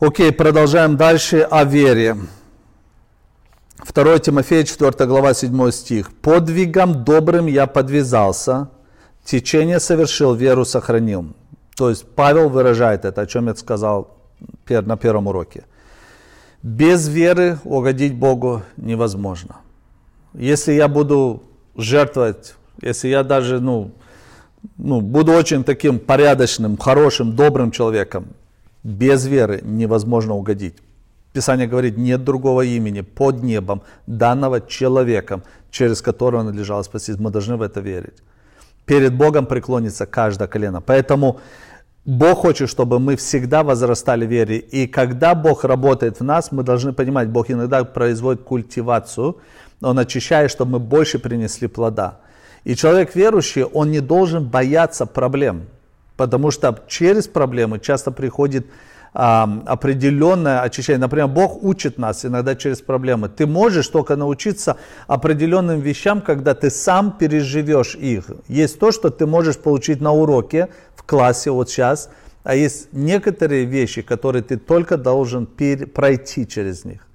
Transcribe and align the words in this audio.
Окей, 0.00 0.30
продолжаем 0.30 0.96
дальше 0.96 1.40
о 1.40 1.64
вере. 1.64 2.16
2 3.92 4.18
Тимофея, 4.20 4.62
4 4.62 5.06
глава, 5.06 5.34
7 5.34 5.70
стих. 5.72 6.12
«Подвигом 6.22 7.02
добрым 7.02 7.46
я 7.46 7.66
подвязался, 7.66 8.68
течение 9.24 9.80
совершил, 9.80 10.34
веру 10.34 10.64
сохранил». 10.64 11.34
То 11.76 11.90
есть 11.90 12.06
Павел 12.14 12.48
выражает 12.48 13.04
это, 13.04 13.22
о 13.22 13.26
чем 13.26 13.48
я 13.48 13.56
сказал 13.56 14.16
на 14.68 14.96
первом 14.96 15.26
уроке. 15.26 15.64
Без 16.62 17.08
веры 17.08 17.58
угодить 17.64 18.14
Богу 18.14 18.62
невозможно. 18.76 19.56
Если 20.32 20.74
я 20.74 20.86
буду 20.86 21.42
жертвовать, 21.76 22.54
если 22.80 23.08
я 23.08 23.24
даже 23.24 23.58
ну, 23.58 23.90
ну, 24.76 25.00
буду 25.00 25.32
очень 25.32 25.64
таким 25.64 25.98
порядочным, 25.98 26.76
хорошим, 26.76 27.34
добрым 27.34 27.72
человеком, 27.72 28.28
без 28.82 29.26
веры 29.26 29.60
невозможно 29.62 30.34
угодить. 30.34 30.76
Писание 31.32 31.66
говорит, 31.66 31.98
нет 31.98 32.24
другого 32.24 32.62
имени 32.62 33.02
под 33.02 33.42
небом, 33.42 33.82
данного 34.06 34.60
человеком, 34.60 35.42
через 35.70 36.00
которого 36.02 36.42
надлежало 36.42 36.82
спастись. 36.82 37.18
Мы 37.18 37.30
должны 37.30 37.56
в 37.56 37.62
это 37.62 37.80
верить. 37.80 38.22
Перед 38.86 39.14
Богом 39.14 39.46
преклонится 39.46 40.06
каждое 40.06 40.48
колено. 40.48 40.80
Поэтому 40.80 41.40
Бог 42.06 42.38
хочет, 42.38 42.70
чтобы 42.70 42.98
мы 42.98 43.16
всегда 43.16 43.62
возрастали 43.62 44.26
в 44.26 44.30
вере. 44.30 44.56
И 44.56 44.86
когда 44.86 45.34
Бог 45.34 45.64
работает 45.64 46.20
в 46.20 46.24
нас, 46.24 46.52
мы 46.52 46.62
должны 46.62 46.92
понимать, 46.92 47.28
Бог 47.28 47.50
иногда 47.50 47.84
производит 47.84 48.42
культивацию, 48.44 49.36
Он 49.82 49.98
очищает, 49.98 50.50
чтобы 50.50 50.72
мы 50.72 50.78
больше 50.78 51.18
принесли 51.18 51.68
плода. 51.68 52.20
И 52.64 52.74
человек 52.74 53.14
верующий, 53.14 53.64
он 53.64 53.90
не 53.90 54.00
должен 54.00 54.48
бояться 54.48 55.06
проблем, 55.06 55.66
потому 56.18 56.50
что 56.50 56.76
через 56.88 57.28
проблемы 57.28 57.78
часто 57.78 58.10
приходит 58.10 58.66
а, 59.14 59.48
определенное 59.66 60.60
очищение. 60.62 60.98
Например, 60.98 61.28
Бог 61.28 61.62
учит 61.62 61.96
нас 61.96 62.24
иногда 62.24 62.56
через 62.56 62.82
проблемы. 62.82 63.28
Ты 63.28 63.46
можешь 63.46 63.86
только 63.86 64.16
научиться 64.16 64.76
определенным 65.06 65.80
вещам, 65.80 66.20
когда 66.20 66.54
ты 66.54 66.70
сам 66.70 67.12
переживешь 67.12 67.94
их. 67.94 68.24
Есть 68.48 68.80
то, 68.80 68.90
что 68.90 69.10
ты 69.10 69.26
можешь 69.26 69.58
получить 69.58 70.00
на 70.00 70.12
уроке 70.12 70.68
в 70.96 71.04
классе 71.04 71.52
вот 71.52 71.70
сейчас, 71.70 72.10
а 72.42 72.56
есть 72.56 72.88
некоторые 72.92 73.64
вещи, 73.64 74.02
которые 74.02 74.42
ты 74.42 74.56
только 74.56 74.96
должен 74.96 75.46
пройти 75.46 76.48
через 76.48 76.84
них. 76.84 77.06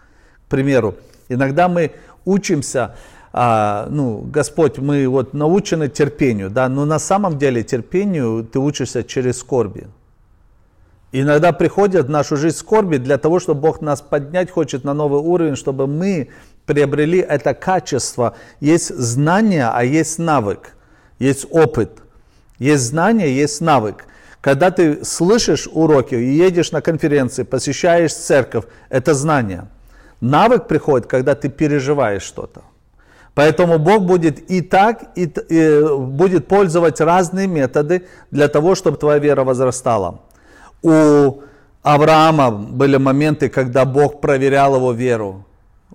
К 0.47 0.49
примеру, 0.49 0.95
иногда 1.27 1.67
мы 1.67 1.91
учимся 2.23 2.95
а, 3.35 3.87
ну, 3.89 4.19
Господь, 4.19 4.77
мы 4.77 5.07
вот 5.07 5.33
научены 5.33 5.89
терпению, 5.89 6.51
да, 6.51 6.69
но 6.69 6.85
на 6.85 6.99
самом 6.99 7.39
деле 7.39 7.63
терпению 7.63 8.43
ты 8.43 8.59
учишься 8.59 9.03
через 9.03 9.39
скорби. 9.39 9.87
Иногда 11.11 11.51
приходят 11.51 12.07
в 12.07 12.09
нашу 12.09 12.37
жизнь 12.37 12.57
скорби 12.57 12.97
для 12.97 13.17
того, 13.17 13.39
чтобы 13.39 13.61
Бог 13.61 13.81
нас 13.81 14.01
поднять 14.01 14.51
хочет 14.51 14.83
на 14.83 14.93
новый 14.93 15.19
уровень, 15.19 15.55
чтобы 15.55 15.87
мы 15.87 16.29
приобрели 16.67 17.19
это 17.19 17.55
качество. 17.55 18.35
Есть 18.59 18.95
знание, 18.95 19.67
а 19.67 19.83
есть 19.83 20.19
навык, 20.19 20.75
есть 21.17 21.47
опыт. 21.49 22.03
Есть 22.59 22.83
знание, 22.83 23.35
есть 23.35 23.61
навык. 23.61 24.05
Когда 24.41 24.69
ты 24.69 25.03
слышишь 25.03 25.67
уроки 25.71 26.15
и 26.15 26.33
едешь 26.33 26.71
на 26.71 26.81
конференции, 26.81 27.43
посещаешь 27.43 28.13
церковь, 28.13 28.65
это 28.89 29.15
знание. 29.15 29.67
Навык 30.21 30.67
приходит, 30.67 31.07
когда 31.07 31.33
ты 31.33 31.49
переживаешь 31.49 32.23
что-то. 32.23 32.61
Поэтому 33.35 33.79
Бог 33.79 34.03
будет 34.03 34.51
и 34.51 34.61
так, 34.61 35.05
и, 35.15 35.23
и 35.49 35.97
будет 35.97 36.47
пользовать 36.47 37.01
разные 37.01 37.47
методы 37.47 38.03
для 38.29 38.47
того, 38.47 38.75
чтобы 38.75 38.97
твоя 38.97 39.17
вера 39.17 39.43
возрастала. 39.43 40.21
У 40.83 41.41
Авраама 41.81 42.51
были 42.51 42.97
моменты, 42.97 43.49
когда 43.49 43.85
Бог 43.85 44.21
проверял 44.21 44.75
его 44.75 44.91
веру. 44.91 45.45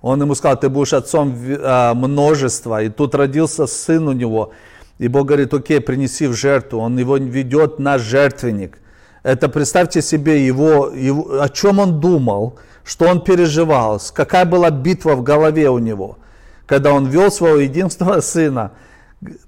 Он 0.00 0.20
ему 0.20 0.34
сказал, 0.34 0.58
ты 0.58 0.68
будешь 0.68 0.92
отцом 0.92 1.34
а, 1.62 1.94
множества. 1.94 2.82
И 2.82 2.88
тут 2.88 3.14
родился 3.14 3.66
сын 3.66 4.08
у 4.08 4.12
него. 4.12 4.52
И 4.98 5.06
Бог 5.08 5.26
говорит, 5.26 5.54
окей, 5.54 5.80
принеси 5.80 6.26
в 6.26 6.34
жертву. 6.34 6.80
Он 6.80 6.98
его 6.98 7.16
ведет 7.18 7.78
на 7.78 7.98
жертвенник. 7.98 8.78
Это 9.22 9.48
представьте 9.48 10.02
себе 10.02 10.44
его, 10.44 10.88
его, 10.88 11.40
о 11.40 11.48
чем 11.48 11.78
он 11.78 12.00
думал, 12.00 12.58
что 12.84 13.06
он 13.06 13.20
переживал, 13.20 14.00
какая 14.12 14.44
была 14.44 14.70
битва 14.70 15.14
в 15.14 15.22
голове 15.22 15.70
у 15.70 15.78
него– 15.78 16.18
когда 16.68 16.92
он 16.92 17.06
вел 17.06 17.32
своего 17.32 17.58
единственного 17.58 18.20
сына, 18.36 18.72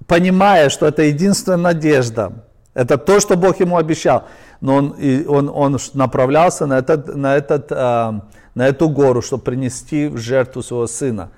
понимая, 0.07 0.69
что 0.69 0.87
это 0.87 1.03
единственная 1.03 1.57
надежда, 1.57 2.45
это 2.73 2.97
то, 2.97 3.19
что 3.19 3.37
Бог 3.37 3.59
ему 3.59 3.77
обещал. 3.77 4.25
Но 4.59 4.75
он, 4.75 4.89
и 4.91 5.25
он, 5.25 5.49
он 5.53 5.77
направлялся 5.93 6.65
на, 6.65 6.79
этот, 6.79 7.15
на, 7.15 7.35
этот, 7.35 7.71
э, 7.71 8.11
на 8.55 8.67
эту 8.67 8.89
гору, 8.89 9.21
чтобы 9.21 9.43
принести 9.43 10.07
в 10.07 10.17
жертву 10.17 10.61
своего 10.61 10.87
сына. 10.87 11.31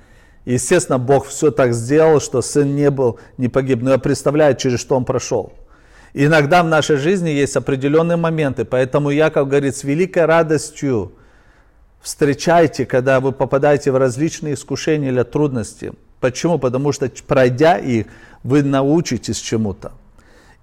И, 0.45 0.53
естественно, 0.53 0.99
Бог 0.99 1.27
все 1.27 1.51
так 1.51 1.73
сделал, 1.73 2.19
что 2.19 2.41
сын 2.41 2.75
не 2.75 2.89
был, 2.89 3.19
не 3.37 3.47
погиб. 3.47 3.81
Но 3.81 3.91
я 3.91 3.97
представляю, 3.97 4.55
через 4.55 4.79
что 4.79 4.95
он 4.95 5.05
прошел. 5.05 5.53
Иногда 6.13 6.63
в 6.63 6.67
нашей 6.67 6.97
жизни 6.97 7.29
есть 7.29 7.55
определенные 7.55 8.17
моменты. 8.17 8.65
Поэтому 8.65 9.09
я, 9.09 9.29
как 9.29 9.47
говорит, 9.47 9.75
с 9.75 9.83
великой 9.83 10.25
радостью 10.25 11.13
встречайте, 12.03 12.85
когда 12.85 13.19
вы 13.19 13.31
попадаете 13.31 13.91
в 13.91 13.97
различные 13.97 14.53
искушения 14.53 15.09
или 15.09 15.23
трудности. 15.23 15.93
Почему? 16.19 16.59
Потому 16.59 16.91
что 16.91 17.09
пройдя 17.25 17.77
их, 17.77 18.07
вы 18.43 18.61
научитесь 18.61 19.37
чему-то. 19.37 19.93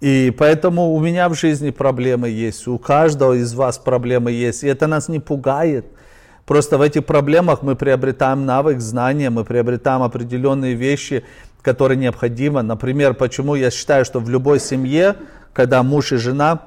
И 0.01 0.35
поэтому 0.39 0.93
у 0.95 1.01
меня 1.01 1.29
в 1.29 1.35
жизни 1.35 1.71
проблемы 1.71 2.29
есть, 2.29 2.67
у 2.69 2.79
каждого 2.79 3.35
из 3.35 3.53
вас 3.55 3.79
проблемы 3.79 4.33
есть. 4.33 4.65
И 4.65 4.67
это 4.67 4.87
нас 4.87 5.09
не 5.09 5.19
пугает. 5.19 5.87
Просто 6.47 6.79
в 6.79 6.83
этих 6.83 7.05
проблемах 7.05 7.63
мы 7.63 7.75
приобретаем 7.75 8.45
навык, 8.45 8.81
знания, 8.81 9.31
мы 9.31 9.45
приобретаем 9.45 10.03
определенные 10.03 10.75
вещи, 10.75 11.25
которые 11.63 11.97
необходимы. 11.97 12.63
Например, 12.63 13.15
почему 13.15 13.55
я 13.55 13.71
считаю, 13.71 14.05
что 14.05 14.21
в 14.21 14.29
любой 14.29 14.61
семье, 14.61 15.17
когда 15.53 15.83
муж 15.83 16.13
и 16.13 16.17
жена, 16.17 16.61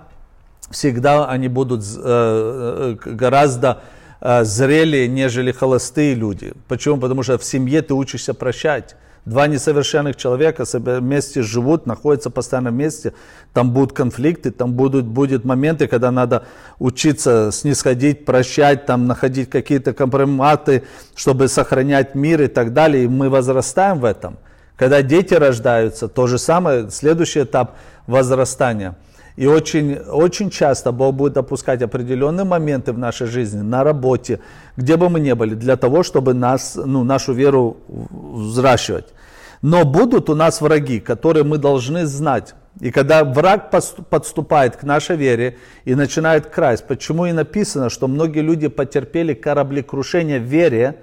всегда 0.69 1.27
они 1.27 1.47
будут 1.47 1.83
э, 1.83 2.95
э, 3.03 3.09
гораздо 3.11 3.81
Э, 4.25 4.45
зрелее, 4.45 5.09
нежели 5.09 5.51
холостые 5.51 6.15
люди. 6.15 6.53
Почему? 6.69 6.97
Потому 6.97 7.23
что 7.23 7.37
в 7.37 7.43
семье 7.43 7.81
ты 7.81 7.93
учишься 7.93 8.33
прощать. 8.33 8.95
Два 9.25 9.47
несовершенных 9.47 10.15
человека 10.15 10.63
вместе 10.73 11.41
живут, 11.41 11.85
находятся 11.85 12.29
постоянно 12.29 12.71
вместе. 12.71 13.13
Там 13.53 13.71
будут 13.71 13.91
конфликты, 13.91 14.51
там 14.51 14.73
будут 14.73 15.05
будут 15.05 15.43
моменты, 15.43 15.87
когда 15.87 16.09
надо 16.09 16.45
учиться 16.79 17.49
снисходить, 17.51 18.23
прощать, 18.23 18.85
там 18.85 19.07
находить 19.07 19.49
какие-то 19.49 19.93
компроматы, 19.93 20.83
чтобы 21.15 21.49
сохранять 21.49 22.15
мир 22.15 22.43
и 22.43 22.47
так 22.47 22.71
далее. 22.71 23.03
И 23.03 23.07
мы 23.09 23.29
возрастаем 23.29 23.99
в 23.99 24.05
этом. 24.05 24.37
Когда 24.77 25.01
дети 25.01 25.33
рождаются, 25.33 26.07
то 26.07 26.27
же 26.27 26.37
самое, 26.37 26.89
следующий 26.91 27.43
этап 27.43 27.75
возрастания– 28.07 28.95
и 29.35 29.47
очень, 29.47 29.95
очень 29.95 30.49
часто 30.49 30.91
Бог 30.91 31.15
будет 31.15 31.33
допускать 31.33 31.81
определенные 31.81 32.43
моменты 32.43 32.93
в 32.93 32.97
нашей 32.97 33.27
жизни, 33.27 33.61
на 33.61 33.83
работе, 33.83 34.39
где 34.77 34.95
бы 34.95 35.09
мы 35.09 35.19
ни 35.19 35.33
были, 35.33 35.55
для 35.55 35.75
того, 35.75 36.03
чтобы 36.03 36.33
нас, 36.33 36.75
ну, 36.75 37.03
нашу 37.03 37.33
веру 37.33 37.77
взращивать. 37.87 39.13
Но 39.61 39.85
будут 39.85 40.29
у 40.29 40.35
нас 40.35 40.61
враги, 40.61 40.99
которые 40.99 41.43
мы 41.43 41.57
должны 41.57 42.05
знать. 42.05 42.53
И 42.79 42.91
когда 42.91 43.23
враг 43.23 43.71
подступает 44.09 44.75
к 44.75 44.83
нашей 44.83 45.15
вере 45.15 45.57
и 45.85 45.95
начинает 45.95 46.47
красть, 46.47 46.85
почему 46.85 47.25
и 47.25 47.31
написано, 47.31 47.89
что 47.89 48.07
многие 48.07 48.41
люди 48.41 48.67
потерпели 48.67 49.33
кораблекрушение 49.33 50.39
в 50.39 50.43
вере, 50.43 50.97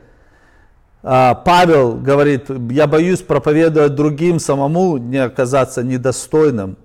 а, 1.02 1.34
Павел 1.34 1.94
говорит, 1.94 2.50
я 2.70 2.86
боюсь 2.86 3.20
проповедовать 3.20 3.94
другим, 3.94 4.38
самому 4.38 4.98
не 4.98 5.18
оказаться 5.18 5.82
недостойным. 5.82 6.76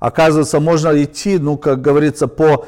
Оказывается, 0.00 0.58
можно 0.60 1.02
идти, 1.02 1.38
ну, 1.38 1.56
как 1.56 1.82
говорится, 1.82 2.26
по 2.26 2.66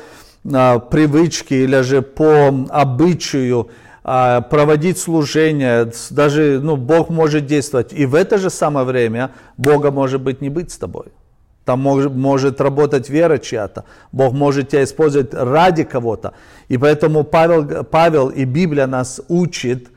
а, 0.52 0.78
привычке 0.78 1.64
или 1.64 1.80
же 1.80 2.02
по 2.02 2.66
обычаю, 2.68 3.70
а, 4.04 4.42
проводить 4.42 4.98
служение, 4.98 5.90
даже 6.10 6.60
ну, 6.62 6.76
Бог 6.76 7.08
может 7.08 7.46
действовать. 7.46 7.92
И 7.92 8.04
в 8.04 8.14
это 8.14 8.36
же 8.38 8.50
самое 8.50 8.84
время 8.84 9.30
Бога 9.56 9.90
может 9.90 10.20
быть 10.20 10.40
не 10.42 10.50
быть 10.50 10.70
с 10.70 10.76
тобой. 10.76 11.06
Там 11.64 11.80
может, 11.80 12.12
может 12.12 12.60
работать 12.60 13.08
вера 13.08 13.38
чья-то. 13.38 13.84
Бог 14.10 14.32
может 14.34 14.70
тебя 14.70 14.82
использовать 14.82 15.32
ради 15.32 15.84
кого-то. 15.84 16.34
И 16.68 16.76
поэтому 16.76 17.22
Павел, 17.22 17.84
Павел 17.84 18.28
и 18.28 18.44
Библия 18.44 18.86
нас 18.86 19.20
учит 19.28 19.88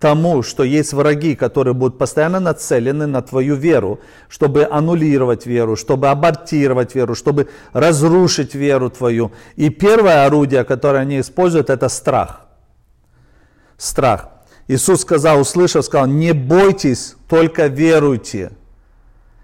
тому, 0.00 0.42
что 0.42 0.64
есть 0.64 0.94
враги, 0.94 1.36
которые 1.36 1.74
будут 1.74 1.98
постоянно 1.98 2.40
нацелены 2.40 3.06
на 3.06 3.20
твою 3.20 3.54
веру, 3.54 4.00
чтобы 4.28 4.66
аннулировать 4.68 5.46
веру, 5.46 5.76
чтобы 5.76 6.08
абортировать 6.08 6.94
веру, 6.94 7.14
чтобы 7.14 7.48
разрушить 7.74 8.54
веру 8.54 8.88
твою. 8.88 9.30
И 9.56 9.68
первое 9.68 10.24
орудие, 10.24 10.64
которое 10.64 11.00
они 11.00 11.20
используют, 11.20 11.68
это 11.68 11.88
страх. 11.90 12.46
Страх. 13.76 14.30
Иисус 14.68 15.02
сказал, 15.02 15.40
услышав, 15.40 15.84
сказал, 15.84 16.06
не 16.06 16.32
бойтесь, 16.32 17.16
только 17.28 17.66
веруйте, 17.66 18.52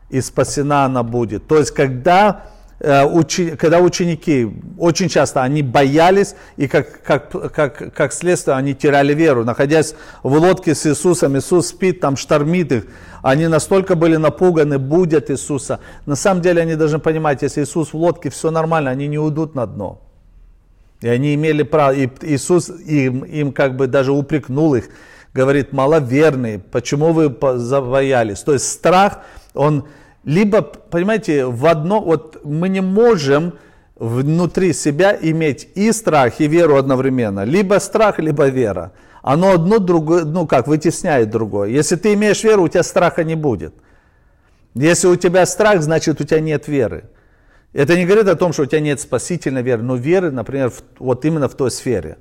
и 0.09 0.21
спасена 0.21 0.87
она 0.87 1.03
будет. 1.03 1.47
То 1.47 1.59
есть, 1.59 1.73
когда 1.73 2.47
когда 2.79 3.81
ученики, 3.81 4.49
очень 4.79 5.09
часто 5.09 5.43
они 5.43 5.63
боялись, 5.63 6.35
и 6.57 6.69
как, 6.69 7.03
как, 7.03 7.31
как, 7.53 7.95
как 7.95 8.13
следствие 8.13 8.57
они 8.57 8.75
теряли 8.75 9.15
веру. 9.15 9.45
Находясь 9.45 9.95
в 10.23 10.35
лодке 10.35 10.75
с 10.75 10.87
Иисусом, 10.87 11.39
Иисус 11.39 11.69
спит, 11.69 12.01
там 12.01 12.17
штормит 12.17 12.73
их, 12.73 12.85
они 13.23 13.47
настолько 13.49 13.95
были 13.95 14.17
напуганы, 14.17 14.79
будят 14.79 15.31
Иисуса. 15.31 15.81
На 16.05 16.17
самом 16.17 16.43
деле 16.43 16.63
они 16.63 16.77
должны 16.77 16.99
понимать, 16.99 17.43
если 17.43 17.63
Иисус 17.63 17.93
в 17.93 17.97
лодке, 17.97 18.29
все 18.29 18.51
нормально, 18.51 18.91
они 18.91 19.09
не 19.09 19.19
уйдут 19.19 19.55
на 19.55 19.67
дно. 19.67 20.03
И 21.01 21.09
они 21.09 21.35
имели 21.35 21.63
право, 21.63 21.93
и 21.93 22.09
Иисус 22.23 22.69
им, 22.69 23.25
им 23.25 23.53
как 23.53 23.77
бы 23.77 23.87
даже 23.87 24.13
упрекнул 24.13 24.75
их, 24.75 24.89
говорит, 25.33 25.73
маловерные, 25.73 26.59
почему 26.59 27.13
вы 27.13 27.35
забоялись? 27.59 28.41
То 28.41 28.53
есть 28.53 28.71
страх, 28.71 29.21
он 29.55 29.87
либо, 30.27 30.61
понимаете, 30.61 31.47
в 31.47 31.65
одно, 31.67 32.01
вот 32.01 32.45
мы 32.45 32.69
не 32.69 32.81
можем 32.83 33.53
внутри 33.95 34.73
себя 34.73 35.17
иметь 35.23 35.69
и 35.77 35.93
страх, 35.93 36.41
и 36.41 36.49
веру 36.49 36.77
одновременно. 36.77 37.45
Либо 37.45 37.79
страх, 37.79 38.19
либо 38.19 38.49
вера. 38.49 38.93
Оно 39.23 39.53
одно 39.53 39.79
другое, 39.79 40.25
ну 40.25 40.49
как, 40.49 40.67
вытесняет 40.67 41.31
другое. 41.31 41.69
Если 41.69 41.95
ты 41.95 42.13
имеешь 42.15 42.43
веру, 42.43 42.65
у 42.65 42.69
тебя 42.69 42.83
страха 42.83 43.23
не 43.23 43.37
будет. 43.37 43.73
Если 44.75 45.07
у 45.07 45.15
тебя 45.15 45.47
страх, 45.47 45.81
значит 45.81 46.21
у 46.21 46.25
тебя 46.25 46.41
нет 46.41 46.67
веры. 46.67 47.05
Это 47.73 47.97
не 47.97 48.05
говорит 48.05 48.27
о 48.27 48.35
том, 48.35 48.53
что 48.53 48.63
у 48.63 48.67
тебя 48.67 48.81
нет 48.81 49.01
спасительной 49.01 49.63
веры, 49.63 49.83
но 49.83 49.95
веры, 49.95 50.33
например, 50.33 50.71
в, 50.71 50.83
вот 50.99 51.25
именно 51.25 51.49
в 51.49 51.55
той 51.55 51.71
сфере. 51.71 52.19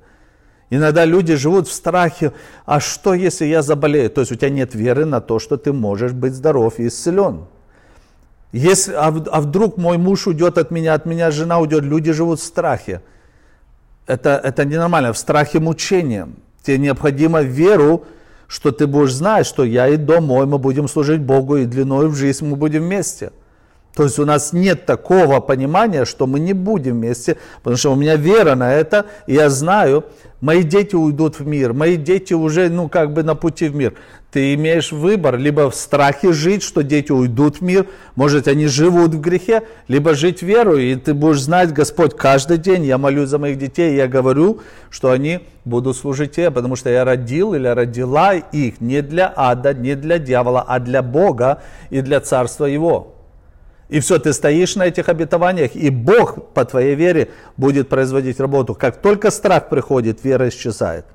Иногда 0.70 1.04
люди 1.04 1.34
живут 1.34 1.66
в 1.66 1.72
страхе, 1.72 2.32
а 2.66 2.78
что 2.78 3.14
если 3.14 3.46
я 3.46 3.62
заболею? 3.62 4.10
То 4.10 4.20
есть 4.20 4.30
у 4.30 4.36
тебя 4.36 4.50
нет 4.50 4.76
веры 4.76 5.06
на 5.06 5.20
то, 5.20 5.40
что 5.40 5.56
ты 5.56 5.72
можешь 5.72 6.12
быть 6.12 6.34
здоров 6.34 6.78
и 6.78 6.86
исцелен. 6.86 7.46
Если, 8.56 8.94
а, 8.94 9.08
а 9.08 9.40
вдруг 9.42 9.76
мой 9.76 9.98
муж 9.98 10.26
уйдет 10.26 10.56
от 10.56 10.70
меня, 10.70 10.94
от 10.94 11.04
меня 11.04 11.30
жена 11.30 11.58
уйдет, 11.58 11.84
люди 11.84 12.12
живут 12.12 12.40
в 12.40 12.42
страхе. 12.42 13.02
Это, 14.06 14.40
это 14.42 14.64
ненормально, 14.64 15.12
в 15.12 15.18
страхе 15.18 15.60
мучения. 15.60 16.26
Тебе 16.62 16.78
необходимо 16.78 17.42
веру, 17.42 18.06
что 18.48 18.72
ты 18.72 18.86
будешь 18.86 19.12
знать, 19.12 19.44
что 19.46 19.62
я 19.62 19.88
и 19.88 19.98
дом 19.98 20.24
мой, 20.24 20.46
мы 20.46 20.56
будем 20.56 20.88
служить 20.88 21.20
Богу, 21.20 21.58
и 21.58 21.66
длиной 21.66 22.08
в 22.08 22.14
жизнь 22.14 22.48
мы 22.48 22.56
будем 22.56 22.84
вместе. 22.84 23.30
То 23.94 24.04
есть 24.04 24.18
у 24.18 24.24
нас 24.24 24.54
нет 24.54 24.86
такого 24.86 25.40
понимания, 25.40 26.06
что 26.06 26.26
мы 26.26 26.40
не 26.40 26.54
будем 26.54 26.94
вместе, 26.94 27.36
потому 27.58 27.76
что 27.76 27.92
у 27.92 27.94
меня 27.94 28.16
вера 28.16 28.54
на 28.54 28.72
это, 28.72 29.04
и 29.26 29.34
я 29.34 29.50
знаю, 29.50 30.06
мои 30.40 30.62
дети 30.62 30.94
уйдут 30.94 31.38
в 31.38 31.46
мир, 31.46 31.72
мои 31.72 31.96
дети 31.96 32.34
уже, 32.34 32.68
ну, 32.68 32.88
как 32.88 33.12
бы 33.12 33.22
на 33.22 33.34
пути 33.34 33.68
в 33.68 33.76
мир. 33.76 33.94
Ты 34.30 34.54
имеешь 34.54 34.92
выбор, 34.92 35.38
либо 35.38 35.70
в 35.70 35.74
страхе 35.74 36.32
жить, 36.32 36.62
что 36.62 36.82
дети 36.82 37.10
уйдут 37.10 37.58
в 37.58 37.60
мир, 37.62 37.86
может, 38.16 38.48
они 38.48 38.66
живут 38.66 39.14
в 39.14 39.20
грехе, 39.20 39.62
либо 39.88 40.14
жить 40.14 40.42
верой, 40.42 40.92
и 40.92 40.96
ты 40.96 41.14
будешь 41.14 41.40
знать, 41.40 41.72
Господь, 41.72 42.14
каждый 42.16 42.58
день 42.58 42.84
я 42.84 42.98
молюсь 42.98 43.30
за 43.30 43.38
моих 43.38 43.56
детей, 43.56 43.96
я 43.96 44.08
говорю, 44.08 44.60
что 44.90 45.10
они 45.10 45.40
будут 45.64 45.96
служить 45.96 46.32
тебе, 46.32 46.50
потому 46.50 46.76
что 46.76 46.90
я 46.90 47.04
родил 47.04 47.54
или 47.54 47.68
родила 47.68 48.34
их 48.34 48.80
не 48.80 49.00
для 49.00 49.32
ада, 49.34 49.72
не 49.72 49.94
для 49.94 50.18
дьявола, 50.18 50.64
а 50.66 50.80
для 50.80 51.02
Бога 51.02 51.62
и 51.88 52.02
для 52.02 52.20
Царства 52.20 52.66
Его. 52.66 53.15
И 53.88 54.00
все, 54.00 54.18
ты 54.18 54.32
стоишь 54.32 54.74
на 54.76 54.86
этих 54.86 55.08
обетованиях, 55.08 55.76
и 55.76 55.90
Бог 55.90 56.52
по 56.52 56.64
твоей 56.64 56.96
вере 56.96 57.30
будет 57.56 57.88
производить 57.88 58.40
работу. 58.40 58.74
Как 58.74 59.00
только 59.00 59.30
страх 59.30 59.68
приходит, 59.68 60.24
вера 60.24 60.48
исчезает. 60.48 61.06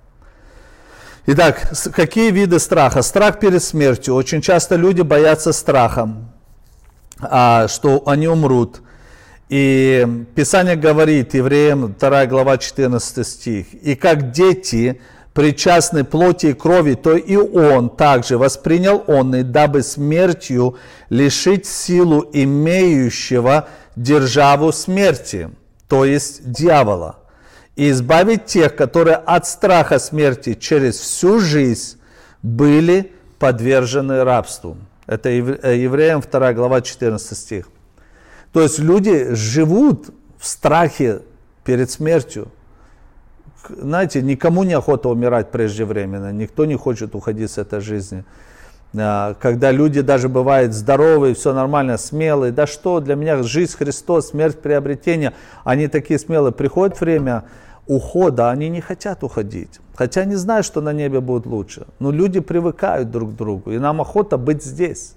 Итак, 1.28 1.72
какие 1.94 2.32
виды 2.32 2.60
страха? 2.60 3.02
Страх 3.02 3.40
перед 3.40 3.62
смертью. 3.62 4.16
Очень 4.16 4.42
часто 4.42 4.76
люди 4.76 5.02
боятся 5.02 5.54
страхом, 5.54 6.32
а, 7.20 7.68
что 7.68 8.04
они 8.06 8.28
умрут. 8.28 8.82
И 9.50 10.26
Писание 10.34 10.78
говорит, 10.78 11.34
Евреям 11.34 11.94
2 12.00 12.26
глава 12.26 12.58
14 12.58 13.28
стих, 13.28 13.74
«И 13.74 13.96
как 13.96 14.32
дети 14.32 15.02
причастны 15.34 16.04
плоти 16.04 16.48
и 16.48 16.54
крови, 16.54 16.96
то 16.96 17.16
и 17.16 17.36
он 17.36 17.90
также 17.90 18.38
воспринял 18.38 19.04
он, 19.08 19.36
и 19.36 19.44
дабы 19.44 19.82
смертью 19.84 20.78
лишить 21.10 21.66
силу 21.66 22.30
имеющего 22.34 23.68
державу 23.96 24.72
смерти, 24.72 25.50
то 25.88 26.06
есть 26.06 26.52
дьявола, 26.52 27.18
и 27.76 27.92
избавить 27.92 28.46
тех, 28.46 28.76
которые 28.76 29.16
от 29.16 29.48
страха 29.48 30.00
смерти 30.00 30.54
через 30.54 31.00
всю 31.00 31.40
жизнь 31.40 31.98
были 32.42 33.14
подвержены 33.40 34.24
рабству. 34.24 34.78
Это 35.08 35.30
э, 35.30 35.78
Евреям 35.78 36.22
2 36.22 36.54
глава 36.54 36.82
14 36.82 37.38
стих. 37.38 37.70
То 38.54 38.62
есть 38.62 38.80
люди 38.80 39.34
живут 39.34 40.10
в 40.38 40.46
страхе 40.46 41.22
перед 41.64 41.90
смертью 41.90 42.52
знаете, 43.70 44.22
никому 44.22 44.64
не 44.64 44.74
охота 44.74 45.10
умирать 45.10 45.52
преждевременно, 45.52 46.32
никто 46.32 46.66
не 46.66 46.76
хочет 46.76 47.16
уходить 47.16 47.52
с 47.52 47.58
этой 47.58 47.82
жизни. 47.82 48.24
А, 48.98 49.36
когда 49.40 49.72
люди 49.72 50.02
даже 50.02 50.30
бывают 50.30 50.74
здоровые, 50.74 51.34
все 51.34 51.54
нормально, 51.54 51.98
смелые, 51.98 52.52
да 52.52 52.68
что, 52.68 53.00
для 53.00 53.16
меня 53.16 53.42
жизнь 53.44 53.76
Христос, 53.78 54.30
смерть 54.30 54.60
приобретения, 54.60 55.34
они 55.64 55.88
такие 55.88 56.20
смелые. 56.20 56.52
Приходит 56.52 57.00
время 57.00 57.44
ухода, 57.88 58.50
они 58.50 58.70
не 58.70 58.82
хотят 58.82 59.24
уходить, 59.24 59.80
хотя 59.96 60.26
не 60.26 60.36
знают, 60.36 60.66
что 60.66 60.82
на 60.82 60.94
небе 60.94 61.20
будет 61.20 61.46
лучше. 61.46 61.88
Но 62.00 62.12
люди 62.12 62.40
привыкают 62.40 63.12
друг 63.12 63.32
к 63.32 63.36
другу, 63.36 63.72
и 63.72 63.80
нам 63.80 64.02
охота 64.02 64.38
быть 64.38 64.64
здесь. 64.64 65.16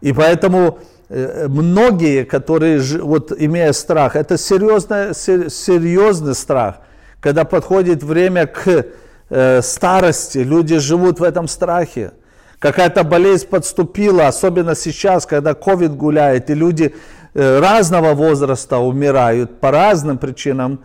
И 0.00 0.12
поэтому 0.12 0.78
э, 1.10 1.46
многие, 1.48 2.24
которые, 2.24 2.80
вот 2.80 3.32
имея 3.38 3.72
страх, 3.72 4.16
это 4.16 4.38
серьезный, 4.38 5.14
серьезный 5.14 6.34
страх– 6.34 6.78
когда 7.20 7.44
подходит 7.44 8.02
время 8.02 8.46
к 8.46 8.86
э, 9.28 9.62
старости, 9.62 10.38
люди 10.38 10.78
живут 10.78 11.20
в 11.20 11.22
этом 11.22 11.48
страхе. 11.48 12.12
Какая-то 12.58 13.04
болезнь 13.04 13.46
подступила, 13.46 14.26
особенно 14.26 14.74
сейчас, 14.74 15.26
когда 15.26 15.54
ковид 15.54 15.94
гуляет, 15.96 16.50
и 16.50 16.54
люди 16.54 16.94
э, 17.34 17.58
разного 17.60 18.14
возраста 18.14 18.78
умирают 18.78 19.60
по 19.60 19.70
разным 19.70 20.18
причинам. 20.18 20.80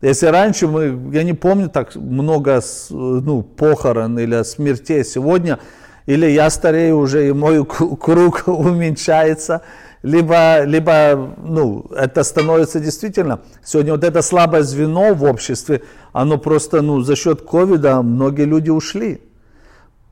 Если 0.00 0.26
раньше 0.26 0.68
мы, 0.68 1.10
я 1.12 1.24
не 1.24 1.32
помню 1.32 1.68
так 1.68 1.96
много 1.96 2.60
ну, 2.90 3.42
похорон 3.42 4.18
или 4.18 4.44
смертей, 4.44 5.04
сегодня 5.04 5.58
или 6.06 6.26
я 6.26 6.48
старею 6.50 6.98
уже, 6.98 7.28
и 7.28 7.32
мой 7.32 7.64
круг 8.00 8.44
уменьшается, 8.46 9.62
либо, 10.02 10.62
либо 10.64 11.34
ну, 11.42 11.86
это 11.94 12.22
становится 12.22 12.80
действительно, 12.80 13.40
сегодня 13.64 13.92
вот 13.92 14.04
это 14.04 14.22
слабое 14.22 14.62
звено 14.62 15.14
в 15.14 15.24
обществе, 15.24 15.82
оно 16.12 16.38
просто, 16.38 16.82
ну, 16.82 17.00
за 17.00 17.16
счет 17.16 17.42
ковида 17.42 18.02
многие 18.02 18.44
люди 18.44 18.70
ушли. 18.70 19.20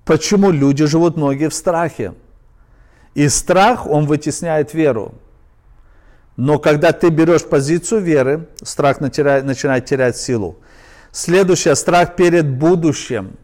Почему 0.05 0.51
люди 0.51 0.87
живут 0.87 1.17
многие 1.17 1.49
в 1.49 1.55
страхе? 1.55 2.15
И 3.15 3.29
страх, 3.29 3.87
он 3.87 4.07
вытесняет 4.07 4.75
веру. 4.75 5.15
Но 6.37 6.59
когда 6.59 6.93
ты 6.93 7.09
берешь 7.09 7.45
позицию 7.45 8.03
веры, 8.03 8.49
страх 8.63 9.01
начинает, 9.01 9.87
терять 9.87 10.17
силу. 10.17 10.57
Следующее, 11.13 11.75
страх 11.77 12.15
перед 12.15 12.47
будущим. 12.47 13.37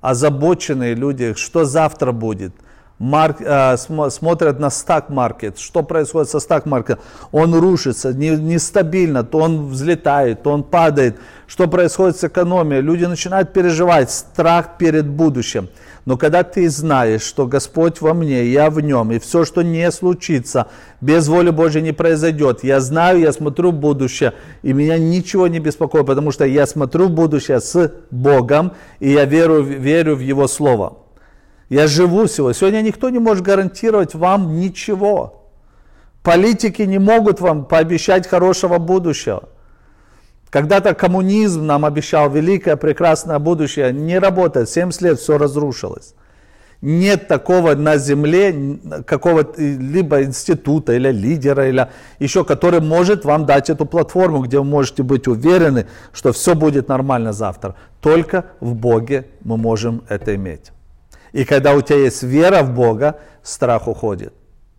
Озабоченные 0.00 0.94
люди, 0.94 1.34
что 1.34 1.64
завтра 1.64 2.12
будет– 2.12 2.54
марк, 2.98 3.38
э, 3.40 3.76
смотрят 3.76 4.58
на 4.58 4.70
стак-маркет, 4.70 5.58
что 5.58 5.82
происходит 5.82 6.30
со 6.30 6.40
стак-маркетом. 6.40 7.02
Он 7.32 7.54
рушится, 7.54 8.12
не, 8.12 8.30
нестабильно, 8.30 9.22
то 9.22 9.38
он 9.38 9.68
взлетает, 9.68 10.42
то 10.42 10.50
он 10.50 10.62
падает. 10.62 11.16
Что 11.46 11.68
происходит 11.68 12.16
с 12.16 12.24
экономией? 12.24 12.80
Люди 12.80 13.04
начинают 13.04 13.52
переживать 13.52 14.10
страх 14.10 14.78
перед 14.78 15.06
будущим. 15.06 15.68
Но 16.04 16.16
когда 16.16 16.44
ты 16.44 16.68
знаешь, 16.70 17.22
что 17.22 17.46
Господь 17.46 18.00
во 18.00 18.14
мне, 18.14 18.46
я 18.46 18.70
в 18.70 18.80
нем, 18.80 19.10
и 19.10 19.18
все, 19.18 19.44
что 19.44 19.62
не 19.62 19.90
случится, 19.90 20.68
без 21.00 21.26
воли 21.26 21.50
Божьей 21.50 21.82
не 21.82 21.92
произойдет. 21.92 22.62
Я 22.62 22.80
знаю, 22.80 23.18
я 23.18 23.32
смотрю 23.32 23.72
в 23.72 23.74
будущее, 23.74 24.32
и 24.62 24.72
меня 24.72 24.98
ничего 24.98 25.48
не 25.48 25.58
беспокоит, 25.58 26.06
потому 26.06 26.30
что 26.30 26.44
я 26.44 26.66
смотрю 26.66 27.08
в 27.08 27.10
будущее 27.10 27.60
с 27.60 27.92
Богом, 28.12 28.72
и 29.00 29.10
я 29.10 29.24
верю, 29.24 29.62
верю 29.62 30.14
в 30.14 30.20
Его 30.20 30.46
Слово. 30.46 31.05
Я 31.68 31.86
живу 31.86 32.26
сегодня. 32.26 32.54
Сегодня 32.54 32.80
никто 32.82 33.10
не 33.10 33.18
может 33.18 33.44
гарантировать 33.44 34.14
вам 34.14 34.56
ничего. 34.56 35.50
Политики 36.22 36.82
не 36.82 36.98
могут 36.98 37.40
вам 37.40 37.64
пообещать 37.64 38.26
хорошего 38.26 38.78
будущего. 38.78 39.48
Когда-то 40.50 40.94
коммунизм 40.94 41.66
нам 41.66 41.84
обещал 41.84 42.30
великое, 42.30 42.76
прекрасное 42.76 43.38
будущее. 43.38 43.92
Не 43.92 44.18
работает. 44.18 44.70
70 44.70 45.02
лет 45.02 45.18
все 45.18 45.38
разрушилось. 45.38 46.14
Нет 46.82 47.26
такого 47.26 47.74
на 47.74 47.96
земле 47.96 48.78
какого-то 49.06 49.60
либо 49.60 50.22
института 50.22 50.92
или 50.92 51.10
лидера, 51.10 51.68
или 51.68 51.88
еще, 52.18 52.44
который 52.44 52.80
может 52.80 53.24
вам 53.24 53.46
дать 53.46 53.70
эту 53.70 53.86
платформу, 53.86 54.40
где 54.42 54.58
вы 54.58 54.64
можете 54.64 55.02
быть 55.02 55.26
уверены, 55.26 55.86
что 56.12 56.32
все 56.32 56.54
будет 56.54 56.88
нормально 56.88 57.32
завтра. 57.32 57.74
Только 58.00 58.44
в 58.60 58.74
Боге 58.74 59.26
мы 59.42 59.56
можем 59.56 60.04
это 60.08 60.34
иметь. 60.34 60.70
И 61.32 61.44
когда 61.44 61.74
у 61.74 61.80
тебя 61.80 61.98
есть 61.98 62.22
вера 62.22 62.62
в 62.62 62.74
Бога, 62.74 63.20
страх 63.42 63.88
уходит. 63.88 64.32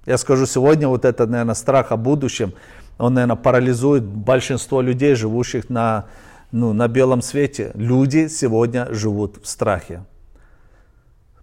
Я 0.05 0.17
скажу 0.17 0.45
сегодня, 0.45 0.87
вот 0.87 1.05
это, 1.05 1.27
наверное, 1.27 1.55
страх 1.55 1.91
о 1.91 1.97
будущем, 1.97 2.53
Он, 2.97 3.13
наверное, 3.13 3.35
парализует 3.35 4.03
большинство 4.03 4.81
людей, 4.81 5.15
живущих 5.15 5.69
на, 5.69 6.05
ну, 6.51 6.73
на 6.73 6.87
белом 6.87 7.21
свете. 7.21 7.71
Люди 7.75 8.27
сегодня 8.27 8.87
живут 8.91 9.37
в 9.43 9.47
страхе. 9.47 10.03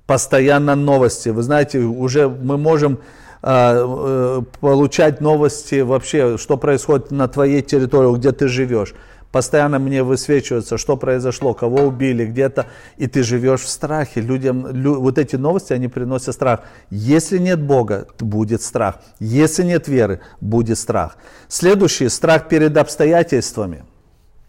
Постоянно 0.07 0.75
новости. 0.75 1.29
Вы 1.29 1.43
знаете, 1.43 1.79
уже 1.79 2.29
мы 2.29 2.59
можем 2.59 2.99
э, 3.43 4.43
получать 4.61 5.21
новости 5.21 5.81
вообще, 5.81 6.37
что 6.39 6.57
происходит 6.57 7.11
на 7.11 7.29
твоей 7.29 7.63
территории, 7.63 8.17
где 8.17 8.33
ты 8.33 8.49
живешь 8.49 8.95
постоянно 9.35 9.81
мне 9.81 10.05
высвечивается, 10.05 10.79
что 10.79 10.97
произошло, 10.97 11.55
кого 11.55 11.83
убили, 11.83 12.25
где-то, 12.25 12.67
и 12.99 13.09
ты 13.09 13.25
живешь 13.25 13.63
в 13.63 13.69
страхе. 13.69 14.21
Людям, 14.21 14.69
лю, 14.69 15.01
вот 15.01 15.19
эти 15.19 15.35
новости, 15.35 15.73
они 15.73 15.89
приносят 15.89 16.37
страх. 16.37 16.61
Если 16.89 17.39
нет 17.39 17.61
Бога, 17.61 18.07
будет 18.21 18.63
страх. 18.63 19.01
Если 19.19 19.65
нет 19.65 19.89
веры, 19.89 20.21
будет 20.41 20.79
страх. 20.79 21.17
Следующий, 21.49 22.09
страх 22.11 22.47
перед 22.49 22.77
обстоятельствами. 22.77 23.83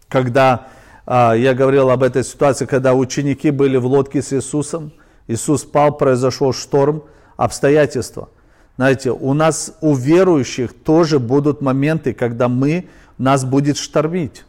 Когда 0.06 0.68
а, 1.04 1.32
я 1.32 1.52
говорил 1.52 1.90
об 1.90 2.04
этой 2.04 2.22
ситуации, 2.22 2.66
когда 2.66 2.94
ученики 2.94 3.50
были 3.50 3.78
в 3.78 3.86
лодке 3.86 4.22
с 4.22 4.32
Иисусом, 4.32 4.92
Иисус 5.26 5.62
спал, 5.62 5.96
произошел 5.96 6.52
шторм, 6.52 7.02
обстоятельства. 7.36 8.28
Знаете, 8.76 9.10
у 9.10 9.34
нас, 9.34 9.76
у 9.80 9.96
верующих 9.96 10.72
тоже 10.72 11.18
будут 11.18 11.60
моменты, 11.60 12.14
когда 12.14 12.48
мы, 12.48 12.88
нас 13.18 13.44
будет 13.44 13.78
штормить. 13.78 14.44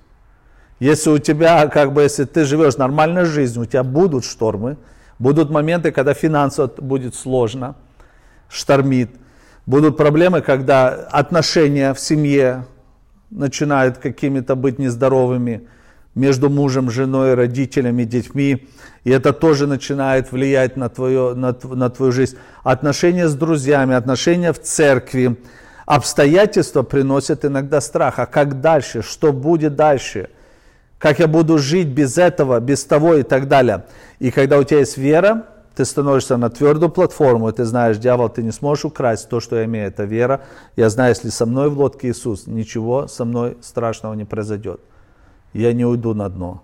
Если 0.80 1.10
у 1.10 1.18
тебя, 1.18 1.68
как 1.68 1.94
бы, 1.94 2.04
если 2.04 2.26
ты 2.26 2.46
живешь 2.46 2.78
нормальной 2.78 3.26
жизнью, 3.26 3.64
у 3.64 3.66
тебя 3.66 3.84
будут 3.84 4.26
штормы, 4.26 4.78
будут 5.18 5.50
моменты, 5.50 5.92
когда 5.92 6.14
финансово 6.14 6.72
будет 6.78 7.16
сложно, 7.16 7.76
штормит, 8.48 9.10
будут 9.66 9.98
проблемы, 9.98 10.42
когда 10.42 10.90
отношения 10.90 11.94
в 11.94 12.00
семье 12.00 12.66
начинают 13.32 13.98
какими-то 13.98 14.56
быть 14.56 14.78
нездоровыми 14.78 15.68
между 16.14 16.50
мужем, 16.50 16.90
женой, 16.90 17.34
родителями, 17.34 18.04
детьми, 18.04 18.68
и 19.04 19.12
это 19.12 19.34
тоже 19.34 19.68
начинает 19.68 20.32
влиять 20.32 20.78
на 20.78 20.90
твою, 20.90 21.36
на, 21.36 21.56
на 21.64 21.90
твою 21.90 22.12
жизнь. 22.12 22.38
Отношения 22.64 23.28
с 23.28 23.36
друзьями, 23.36 23.96
отношения 23.96 24.54
в 24.54 24.62
церкви, 24.62 25.38
обстоятельства 25.86 26.84
приносят 26.84 27.46
иногда 27.46 27.82
страх. 27.82 28.20
А 28.20 28.26
как 28.26 28.62
дальше? 28.62 29.02
Что 29.02 29.32
будет 29.32 29.76
дальше? 29.76 30.30
Как 31.00 31.20
я 31.20 31.28
буду 31.28 31.58
жить 31.58 31.88
без 31.88 32.18
этого, 32.18 32.60
без 32.60 32.84
того 32.84 33.16
и 33.16 33.24
так 33.24 33.48
далее. 33.48 33.86
И 34.20 34.32
когда 34.32 34.58
у 34.58 34.64
тебя 34.64 34.80
есть 34.80 34.98
вера, 34.98 35.46
ты 35.76 35.86
становишься 35.86 36.38
на 36.38 36.50
твердую 36.50 36.90
платформу, 36.90 37.50
и 37.50 37.52
ты 37.52 37.64
знаешь, 37.64 37.98
дьявол, 37.98 38.30
ты 38.30 38.42
не 38.42 38.52
сможешь 38.52 38.86
украсть 38.86 39.30
то, 39.30 39.40
что 39.40 39.58
я 39.58 39.66
имею, 39.66 39.88
это 39.88 40.06
вера. 40.06 40.42
Я 40.76 40.90
знаю, 40.90 41.10
если 41.10 41.30
со 41.30 41.46
мной 41.46 41.70
в 41.70 41.78
лодке 41.78 42.10
Иисус, 42.10 42.48
ничего 42.48 43.08
со 43.08 43.26
мной 43.26 43.58
страшного 43.62 44.16
не 44.16 44.26
произойдет. 44.26 44.82
Я 45.54 45.74
не 45.74 45.86
уйду 45.86 46.16
на 46.16 46.30
дно. 46.30 46.64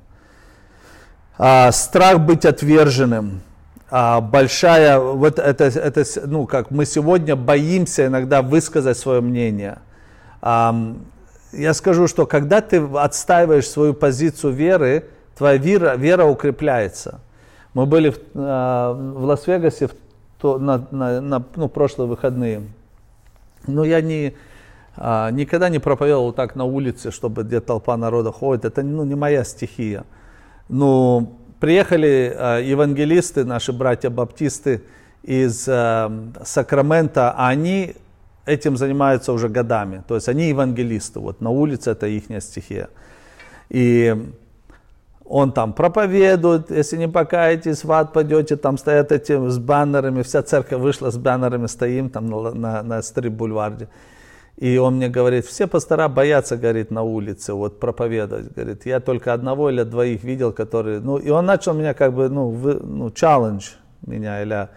А, 1.38 1.72
страх 1.72 2.20
быть 2.22 2.44
отверженным. 2.44 3.42
А, 3.92 4.20
большая, 4.20 4.98
вот 4.98 5.38
это, 5.38 5.66
это, 5.66 6.04
ну, 6.26 6.48
как 6.48 6.72
мы 6.72 6.86
сегодня 6.86 7.36
боимся 7.36 8.08
иногда 8.08 8.42
высказать 8.42 8.98
свое 8.98 9.22
мнение. 9.22 9.78
А, 10.42 10.76
я 11.54 11.74
скажу, 11.74 12.08
что 12.08 12.26
когда 12.26 12.62
ты 12.62 12.78
отстаиваешь 12.78 13.68
свою 13.68 13.94
позицию 13.94 14.54
веры, 14.54 15.06
твоя 15.38 15.58
вера, 15.58 15.96
вера 15.96 16.26
укрепляется. 16.26 17.20
Мы 17.74 17.86
были 17.86 18.10
в, 18.10 18.18
э, 18.18 18.20
в 18.34 19.24
Лас-Вегасе 19.24 19.88
в, 19.88 20.58
на, 20.60 20.88
на, 20.92 21.22
на 21.22 21.44
ну, 21.56 21.70
прошлые 21.70 22.08
выходные. 22.08 22.64
Но 23.66 23.84
я 23.84 24.02
не, 24.02 24.34
э, 24.98 25.30
никогда 25.32 25.70
не 25.70 25.80
проповедовал 25.80 26.34
так 26.34 26.56
на 26.56 26.66
улице, 26.66 27.12
чтобы 27.12 27.44
где 27.44 27.60
толпа 27.62 27.98
народа 27.98 28.32
ходит. 28.32 28.66
Это 28.66 28.84
ну, 28.84 29.04
не 29.06 29.16
моя 29.16 29.44
стихия. 29.44 30.04
Ну, 30.70 31.38
приехали 31.60 32.36
э, 32.36 32.64
евангелисты, 32.64 33.44
наши 33.46 33.74
братья-баптисты 33.74 34.84
из 35.24 35.68
э, 35.68 36.12
Сакрамента, 36.44 37.34
они 37.38 37.96
этим 38.46 38.78
занимаются 38.78 39.34
уже 39.34 39.50
годами. 39.50 40.04
То 40.08 40.16
есть 40.16 40.30
они 40.30 40.50
евангелисты, 40.50 41.20
вот 41.20 41.42
на 41.42 41.50
улице 41.50 41.92
это 41.92 42.08
их 42.08 42.24
стихия. 42.42 42.90
И 43.70 44.16
он 45.26 45.52
там 45.52 45.74
проповедует, 45.74 46.70
если 46.70 46.98
не 46.98 47.08
покаетесь, 47.08 47.84
в 47.84 47.92
ад 47.92 48.14
пойдете, 48.14 48.56
там 48.56 48.78
стоят 48.78 49.12
эти 49.12 49.50
с 49.50 49.58
баннерами, 49.58 50.22
вся 50.22 50.44
церковь 50.44 50.80
вышла 50.80 51.12
с 51.12 51.18
баннерами, 51.18 51.68
стоим 51.68 52.10
там 52.10 52.28
на, 52.28 52.52
на, 52.52 52.84
на 52.84 53.02
стрип-бульварде. 53.02 53.88
И 54.58 54.78
он 54.78 54.98
мне 54.98 55.10
говорит, 55.10 55.46
все 55.46 55.66
пастора 55.66 56.08
боятся, 56.08 56.58
говорит, 56.58 56.92
на 56.92 57.02
улице, 57.02 57.54
вот 57.54 57.80
проповедовать. 57.80 58.54
Говорит, 58.54 58.86
я 58.86 59.00
только 59.00 59.34
одного 59.34 59.70
или 59.70 59.84
двоих 59.84 60.24
видел, 60.24 60.52
которые, 60.52 61.00
ну, 61.00 61.18
и 61.18 61.30
он 61.30 61.46
начал 61.46 61.74
меня 61.74 61.94
как 61.94 62.14
бы, 62.14 62.30
ну, 62.30 62.50
вы, 62.50 62.76
ну, 62.76 63.08
challenge 63.08 63.72
меня, 64.06 64.42
или 64.44 64.68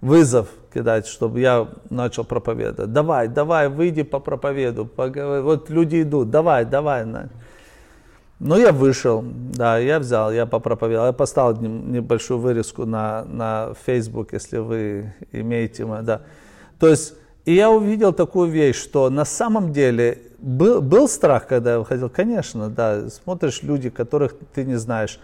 вызов 0.00 0.48
кидать, 0.72 1.06
чтобы 1.06 1.40
я 1.40 1.68
начал 1.90 2.24
проповедовать. 2.24 2.92
Давай, 2.92 3.28
давай, 3.28 3.68
выйди 3.68 4.02
по 4.02 4.20
проповеду. 4.20 4.86
Поговор... 4.86 5.42
Вот 5.42 5.70
люди 5.70 6.02
идут, 6.02 6.30
давай, 6.30 6.64
давай. 6.64 7.04
Ну, 8.40 8.56
я 8.56 8.72
вышел, 8.72 9.24
да, 9.24 9.78
я 9.78 9.98
взял, 9.98 10.32
я 10.32 10.46
попроповедовал. 10.46 11.06
Я 11.06 11.12
поставил 11.12 11.60
небольшую 11.60 12.38
вырезку 12.38 12.86
на, 12.86 13.24
на 13.24 13.74
Facebook, 13.84 14.32
если 14.32 14.58
вы 14.58 15.12
имеете, 15.32 15.84
да. 16.02 16.22
То 16.78 16.88
есть, 16.88 17.14
и 17.44 17.54
я 17.54 17.70
увидел 17.70 18.12
такую 18.12 18.48
вещь, 18.48 18.76
что 18.76 19.10
на 19.10 19.24
самом 19.24 19.72
деле 19.72 20.22
был, 20.38 20.80
был 20.80 21.08
страх, 21.08 21.48
когда 21.48 21.72
я 21.72 21.78
выходил, 21.80 22.08
конечно, 22.08 22.68
да, 22.68 23.08
смотришь 23.08 23.62
люди, 23.62 23.90
которых 23.90 24.34
ты 24.54 24.64
не 24.64 24.76
знаешь, 24.76 25.18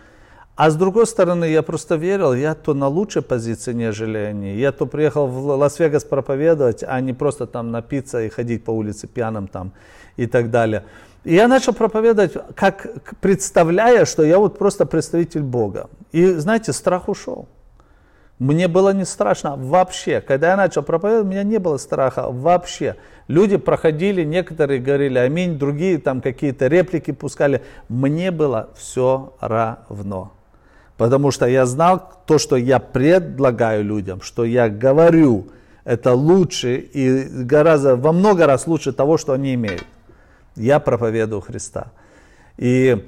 а 0.56 0.70
с 0.70 0.76
другой 0.76 1.06
стороны, 1.06 1.46
я 1.46 1.62
просто 1.62 1.96
верил, 1.96 2.32
я 2.32 2.54
то 2.54 2.74
на 2.74 2.86
лучшей 2.86 3.22
позиции, 3.22 3.72
нежели 3.72 4.18
они. 4.18 4.54
Я 4.54 4.70
то 4.70 4.86
приехал 4.86 5.26
в 5.26 5.46
Лас-Вегас 5.46 6.04
проповедовать, 6.04 6.84
а 6.86 7.00
не 7.00 7.12
просто 7.12 7.46
там 7.46 7.72
напиться 7.72 8.22
и 8.22 8.28
ходить 8.28 8.62
по 8.62 8.70
улице 8.70 9.08
пьяным 9.08 9.48
там 9.48 9.72
и 10.16 10.26
так 10.26 10.50
далее. 10.50 10.84
И 11.24 11.34
я 11.34 11.48
начал 11.48 11.72
проповедовать, 11.72 12.34
как 12.54 12.86
представляя, 13.20 14.04
что 14.04 14.22
я 14.22 14.38
вот 14.38 14.58
просто 14.58 14.86
представитель 14.86 15.42
Бога. 15.42 15.88
И 16.12 16.24
знаете, 16.34 16.72
страх 16.72 17.08
ушел. 17.08 17.48
Мне 18.38 18.68
было 18.68 18.92
не 18.92 19.04
страшно 19.04 19.56
вообще. 19.56 20.20
Когда 20.20 20.50
я 20.50 20.56
начал 20.56 20.82
проповедовать, 20.82 21.26
у 21.26 21.30
меня 21.30 21.42
не 21.42 21.58
было 21.58 21.78
страха 21.78 22.26
вообще. 22.30 22.94
Люди 23.26 23.56
проходили, 23.56 24.22
некоторые 24.22 24.80
говорили 24.80 25.18
аминь, 25.18 25.58
другие 25.58 25.98
там 25.98 26.20
какие-то 26.20 26.66
реплики 26.68 27.10
пускали. 27.10 27.62
Мне 27.88 28.30
было 28.30 28.68
все 28.76 29.34
равно. 29.40 30.33
Потому 30.96 31.30
что 31.30 31.46
я 31.46 31.66
знал 31.66 32.12
то, 32.26 32.38
что 32.38 32.56
я 32.56 32.78
предлагаю 32.78 33.84
людям, 33.84 34.20
что 34.20 34.44
я 34.44 34.68
говорю, 34.68 35.48
это 35.84 36.14
лучше 36.14 36.76
и 36.76 37.24
гораздо, 37.24 37.96
во 37.96 38.12
много 38.12 38.46
раз 38.46 38.66
лучше 38.66 38.92
того, 38.92 39.18
что 39.18 39.32
они 39.32 39.54
имеют. 39.54 39.84
Я 40.56 40.78
проповедую 40.78 41.40
Христа. 41.40 41.88
И 42.56 43.04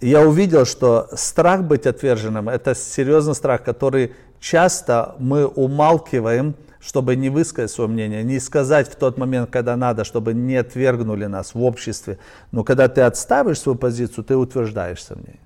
я 0.00 0.26
увидел, 0.26 0.64
что 0.64 1.08
страх 1.12 1.62
быть 1.62 1.86
отверженным, 1.86 2.48
это 2.48 2.74
серьезный 2.74 3.34
страх, 3.34 3.62
который 3.62 4.12
часто 4.40 5.14
мы 5.18 5.46
умалкиваем, 5.46 6.54
чтобы 6.80 7.14
не 7.14 7.28
высказать 7.28 7.70
свое 7.70 7.88
мнение, 7.88 8.24
не 8.24 8.40
сказать 8.40 8.88
в 8.88 8.96
тот 8.96 9.18
момент, 9.18 9.50
когда 9.50 9.76
надо, 9.76 10.04
чтобы 10.04 10.32
не 10.34 10.56
отвергнули 10.56 11.26
нас 11.26 11.54
в 11.54 11.62
обществе. 11.62 12.18
Но 12.50 12.64
когда 12.64 12.88
ты 12.88 13.02
отставишь 13.02 13.60
свою 13.60 13.76
позицию, 13.78 14.24
ты 14.24 14.34
утверждаешься 14.34 15.14
в 15.14 15.18
ней. 15.18 15.38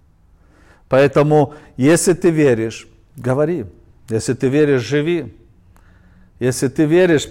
Поэтому, 0.88 1.54
если 1.76 2.12
ты 2.12 2.30
веришь, 2.30 2.86
говори. 3.16 3.66
Если 4.08 4.34
ты 4.34 4.48
веришь, 4.48 4.82
живи. 4.82 5.34
Если 6.38 6.68
ты 6.68 6.84
веришь 6.84 7.28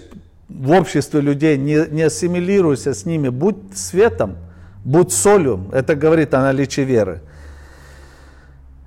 в 0.48 0.70
обществе 0.72 1.20
людей, 1.20 1.56
не, 1.56 1.86
не 1.90 2.02
ассимилируйся 2.02 2.94
с 2.94 3.06
ними, 3.06 3.28
будь 3.28 3.76
светом, 3.76 4.36
будь 4.84 5.12
солью. 5.12 5.70
Это 5.72 5.94
говорит 5.94 6.34
о 6.34 6.42
наличии 6.42 6.82
веры. 6.82 7.20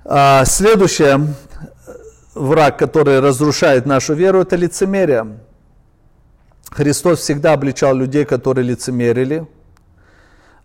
А, 0.04 0.44
следующее, 0.44 1.34
враг, 2.34 2.78
который 2.78 3.20
разрушает 3.20 3.86
нашу 3.86 4.14
веру, 4.14 4.40
это 4.40 4.56
лицемерие. 4.56 5.38
Христос 6.70 7.20
всегда 7.20 7.52
обличал 7.52 7.94
людей, 7.94 8.24
которые 8.24 8.66
лицемерили. 8.66 9.46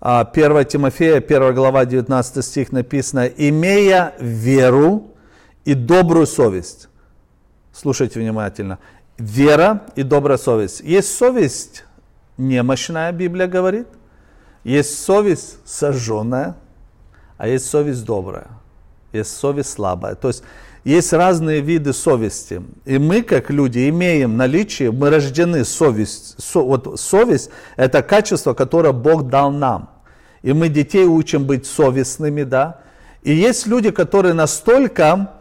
1 0.06 0.58
а, 0.58 0.64
Тимофея, 0.66 1.22
1 1.22 1.56
глава, 1.56 1.86
19 1.86 2.44
стих 2.44 2.74
написано, 2.74 3.26
«Имея 3.26 4.14
веру 4.20 5.14
и 5.64 5.76
добрую 5.76 6.28
совесть». 6.28 6.90
Слушайте 7.72 8.20
внимательно. 8.20 8.80
Вера 9.18 9.84
и 9.96 10.04
добрая 10.04 10.38
совесть. 10.38 10.82
Есть 10.82 11.16
совесть 11.16 11.86
немощная, 12.38 13.14
Библия 13.14 13.48
говорит. 13.48 13.88
Есть 14.66 15.02
совесть 15.02 15.60
сожженная, 15.64 16.58
а 17.38 17.48
есть 17.48 17.68
совесть 17.68 18.04
добрая. 18.04 18.48
есть 19.14 19.34
совесть 19.34 19.70
слабая. 19.70 20.16
То 20.16 20.28
есть 20.28 20.44
есть 20.84 21.14
разные 21.14 21.62
виды 21.62 21.94
совести. 21.94 22.62
И 22.84 22.98
мы, 22.98 23.22
как 23.22 23.50
люди, 23.50 23.88
имеем 23.88 24.36
наличие, 24.36 24.92
мы 24.92 25.10
рождены 25.10 25.64
совесть. 25.64 26.36
Со, 26.44 26.60
вот 26.60 27.00
совесть– 27.00 27.52
это 27.78 28.04
качество, 28.04 28.54
которое 28.54 28.92
Бог 28.92 29.30
дал 29.30 29.50
нам. 29.50 29.93
И 30.44 30.54
мы 30.54 30.70
детей 30.70 31.06
учим 31.06 31.46
быть 31.46 31.66
совестными, 31.66 32.44
да. 32.44 32.82
И 33.24 33.34
есть 33.34 33.66
люди, 33.66 33.90
которые 33.92 34.34
настолько 34.34 35.32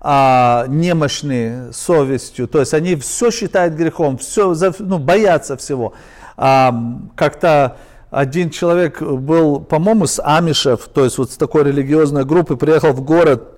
а, 0.00 0.64
немощны 0.68 1.72
совестью, 1.72 2.48
то 2.48 2.60
есть 2.60 2.72
они 2.72 2.96
все 2.96 3.30
считают 3.30 3.74
грехом, 3.74 4.18
все, 4.18 4.54
ну, 4.78 4.98
боятся 4.98 5.56
всего. 5.56 5.94
А, 6.36 6.74
как-то 7.16 7.76
один 8.10 8.50
человек 8.50 9.02
был, 9.02 9.60
по-моему, 9.60 10.06
с 10.06 10.22
Амишев, 10.22 10.88
то 10.88 11.04
есть 11.04 11.18
вот 11.18 11.32
с 11.32 11.36
такой 11.36 11.64
религиозной 11.64 12.24
группы, 12.24 12.56
приехал 12.56 12.92
в 12.92 13.00
город, 13.00 13.48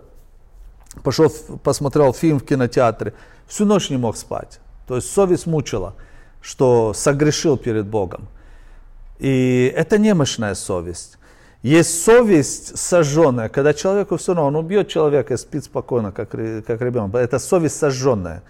пошел, 1.02 1.30
посмотрел 1.62 2.14
фильм 2.14 2.40
в 2.40 2.44
кинотеатре, 2.44 3.14
всю 3.46 3.64
ночь 3.64 3.90
не 3.90 3.96
мог 3.96 4.16
спать. 4.16 4.60
То 4.86 4.96
есть 4.96 5.12
совесть 5.12 5.46
мучила, 5.46 5.94
что 6.40 6.92
согрешил 6.94 7.56
перед 7.56 7.86
Богом. 7.86 8.28
И 9.18 9.72
это 9.74 9.98
немощная 9.98 10.54
совесть. 10.54 11.18
Есть 11.62 12.04
совесть 12.04 12.76
сожженная, 12.76 13.48
когда 13.48 13.72
человеку 13.72 14.18
все 14.18 14.34
равно, 14.34 14.48
он 14.48 14.56
убьет 14.56 14.88
человека 14.88 15.34
и 15.34 15.36
спит 15.36 15.64
спокойно, 15.64 16.12
как, 16.12 16.30
как 16.30 16.80
ребенок. 16.82 17.14
Это 17.14 17.38
совесть 17.38 17.76
сожженная. 17.76 18.42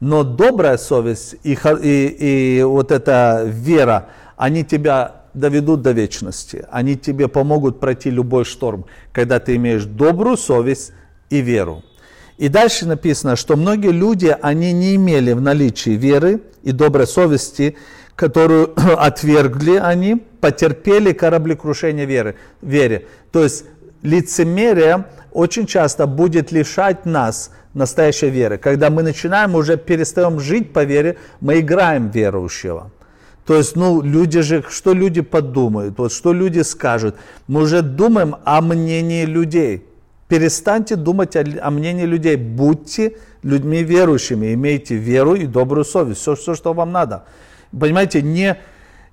Но 0.00 0.22
добрая 0.22 0.76
совесть 0.76 1.36
и, 1.44 1.58
и, 1.82 2.58
и 2.58 2.62
вот 2.62 2.92
эта 2.92 3.44
вера, 3.46 4.10
они 4.36 4.64
тебя 4.64 5.22
доведут 5.34 5.82
до 5.82 5.92
вечности. 5.92 6.66
Они 6.70 6.96
тебе 6.96 7.28
помогут 7.28 7.80
пройти 7.80 8.10
любой 8.10 8.44
шторм, 8.44 8.84
когда 9.12 9.40
ты 9.40 9.56
имеешь 9.56 9.84
добрую 9.84 10.36
совесть 10.36 10.92
и 11.30 11.40
веру. 11.40 11.82
И 12.36 12.48
дальше 12.48 12.86
написано, 12.86 13.34
что 13.34 13.56
многие 13.56 13.90
люди, 13.90 14.36
они 14.42 14.72
не 14.72 14.94
имели 14.94 15.32
в 15.32 15.40
наличии 15.40 15.90
веры 15.90 16.42
и 16.62 16.72
доброй 16.72 17.06
совести, 17.06 17.76
которую 18.18 18.74
отвергли 18.98 19.76
они, 19.76 20.16
потерпели 20.40 21.12
кораблекрушение 21.12 22.04
веры, 22.04 22.34
вере. 22.60 23.06
То 23.30 23.44
есть 23.44 23.64
лицемерие 24.02 25.04
очень 25.30 25.66
часто 25.66 26.06
будет 26.06 26.50
лишать 26.50 27.06
нас 27.06 27.52
настоящей 27.74 28.30
веры. 28.30 28.58
Когда 28.58 28.90
мы 28.90 29.04
начинаем, 29.04 29.54
уже 29.54 29.76
перестаем 29.76 30.40
жить 30.40 30.72
по 30.72 30.82
вере, 30.82 31.16
мы 31.40 31.60
играем 31.60 32.10
верующего. 32.10 32.90
То 33.46 33.54
есть, 33.54 33.76
ну, 33.76 34.02
люди 34.02 34.40
же, 34.40 34.64
что 34.68 34.92
люди 34.94 35.20
подумают, 35.20 35.96
вот 35.96 36.12
что 36.12 36.32
люди 36.32 36.60
скажут. 36.62 37.14
Мы 37.46 37.62
уже 37.62 37.82
думаем 37.82 38.34
о 38.44 38.60
мнении 38.60 39.26
людей. 39.26 39.84
Перестаньте 40.26 40.96
думать 40.96 41.36
о, 41.36 41.44
о 41.62 41.70
мнении 41.70 42.04
людей. 42.04 42.36
Будьте 42.36 43.12
людьми 43.44 43.84
верующими, 43.84 44.54
имейте 44.54 44.96
веру 44.96 45.36
и 45.36 45.46
добрую 45.46 45.84
совесть. 45.84 46.20
Все, 46.20 46.34
все, 46.34 46.54
что 46.54 46.72
вам 46.72 46.90
надо. 46.90 47.22
Понимаете, 47.78 48.22
не 48.22 48.56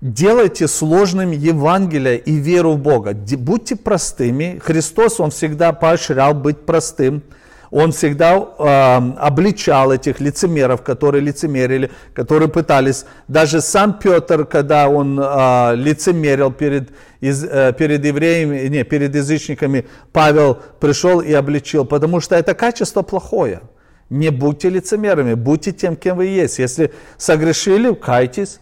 делайте 0.02 0.68
сложным 0.68 1.32
Евангелие 1.32 2.18
и 2.18 2.36
веру 2.36 2.74
в 2.74 2.80
Бога. 2.80 3.14
Будьте 3.14 3.76
простыми. 3.76 4.60
Христос, 4.64 5.20
Он 5.20 5.32
всегда 5.32 5.74
поощрял 5.74 6.34
быть 6.34 6.66
простым. 6.66 7.24
Он 7.72 7.92
всегда 7.92 8.36
э, 8.38 9.18
обличал 9.20 9.92
этих 9.92 10.22
лицемеров, 10.22 10.82
которые 10.82 11.22
лицемерили, 11.22 11.92
которые 12.14 12.48
пытались. 12.48 13.06
Даже 13.28 13.60
сам 13.60 14.00
Петр, 14.00 14.46
когда 14.46 14.88
он 14.88 15.20
э, 15.20 15.76
лицемерил 15.76 16.52
перед, 16.52 16.92
из, 17.20 17.44
э, 17.44 17.74
перед 17.78 18.06
евреями, 18.06 18.68
не, 18.68 18.84
перед 18.84 19.14
язычниками, 19.14 19.88
Павел 20.14 20.60
пришел 20.80 21.20
и 21.20 21.34
обличил, 21.34 21.84
потому 21.84 22.22
что 22.22 22.36
это 22.36 22.54
качество 22.54 23.02
плохое. 23.02 23.62
Не 24.10 24.30
будьте 24.30 24.70
лицемерами, 24.70 25.34
будьте 25.34 25.72
тем, 25.72 25.96
кем 25.96 26.18
вы 26.18 26.26
есть. 26.26 26.60
Если 26.60 26.94
согрешили, 27.18 27.94
кайтесь. 27.94 28.60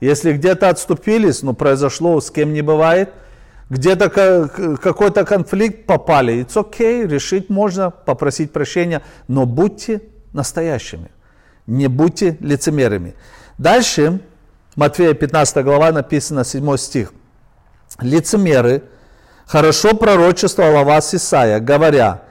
Если 0.00 0.32
где-то 0.32 0.68
отступились, 0.68 1.42
ну 1.42 1.54
произошло, 1.54 2.20
с 2.20 2.30
кем 2.30 2.52
не 2.52 2.62
бывает– 2.62 3.10
где-то 3.68 4.78
какой-то 4.80 5.24
конфликт 5.24 5.86
попали, 5.86 6.44
it's 6.44 6.54
okay, 6.54 7.06
решить 7.06 7.50
можно, 7.50 7.90
попросить 7.90 8.52
прощения, 8.52 9.02
но 9.28 9.44
будьте 9.44 10.02
настоящими, 10.32 11.10
не 11.66 11.88
будьте 11.88 12.36
лицемерами. 12.40 13.14
Дальше, 13.58 14.20
Матфея 14.76 15.14
15 15.14 15.64
глава, 15.64 15.90
написано 15.90 16.44
7 16.44 16.76
стих. 16.76 17.12
Лицемеры 18.00 18.84
хорошо 19.46 19.94
пророчествовал 19.94 20.78
о 20.78 20.84
вас 20.84 21.14
Исаия, 21.14 21.58
говоря, 21.58 22.22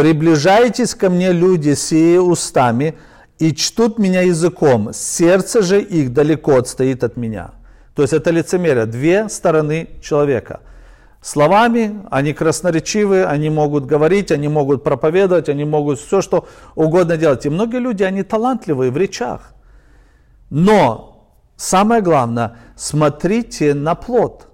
приближайтесь 0.00 0.94
ко 0.94 1.10
мне 1.10 1.32
люди 1.32 1.74
сие 1.74 2.20
устами 2.20 2.94
и 3.38 3.54
чтут 3.54 3.98
меня 3.98 4.22
языком, 4.22 4.92
сердце 4.94 5.62
же 5.62 5.80
их 5.80 6.12
далеко 6.12 6.56
отстоит 6.56 7.04
от 7.04 7.16
меня. 7.16 7.50
То 7.94 8.02
есть 8.02 8.14
это 8.14 8.30
лицемерие, 8.30 8.86
две 8.86 9.28
стороны 9.28 9.88
человека– 10.00 10.60
словами, 11.20 12.00
они 12.10 12.32
красноречивы, 12.32 13.24
они 13.24 13.50
могут 13.50 13.84
говорить, 13.84 14.32
они 14.32 14.48
могут 14.48 14.82
проповедовать, 14.82 15.48
они 15.48 15.64
могут 15.64 15.98
все, 15.98 16.22
что 16.22 16.48
угодно 16.74 17.16
делать. 17.16 17.44
И 17.46 17.50
многие 17.50 17.78
люди, 17.78 18.02
они 18.02 18.22
талантливые 18.22 18.90
в 18.90 18.96
речах. 18.96 19.52
Но 20.48 21.36
самое 21.56 22.00
главное, 22.00 22.56
смотрите 22.74 23.74
на 23.74 23.94
плод. 23.94 24.48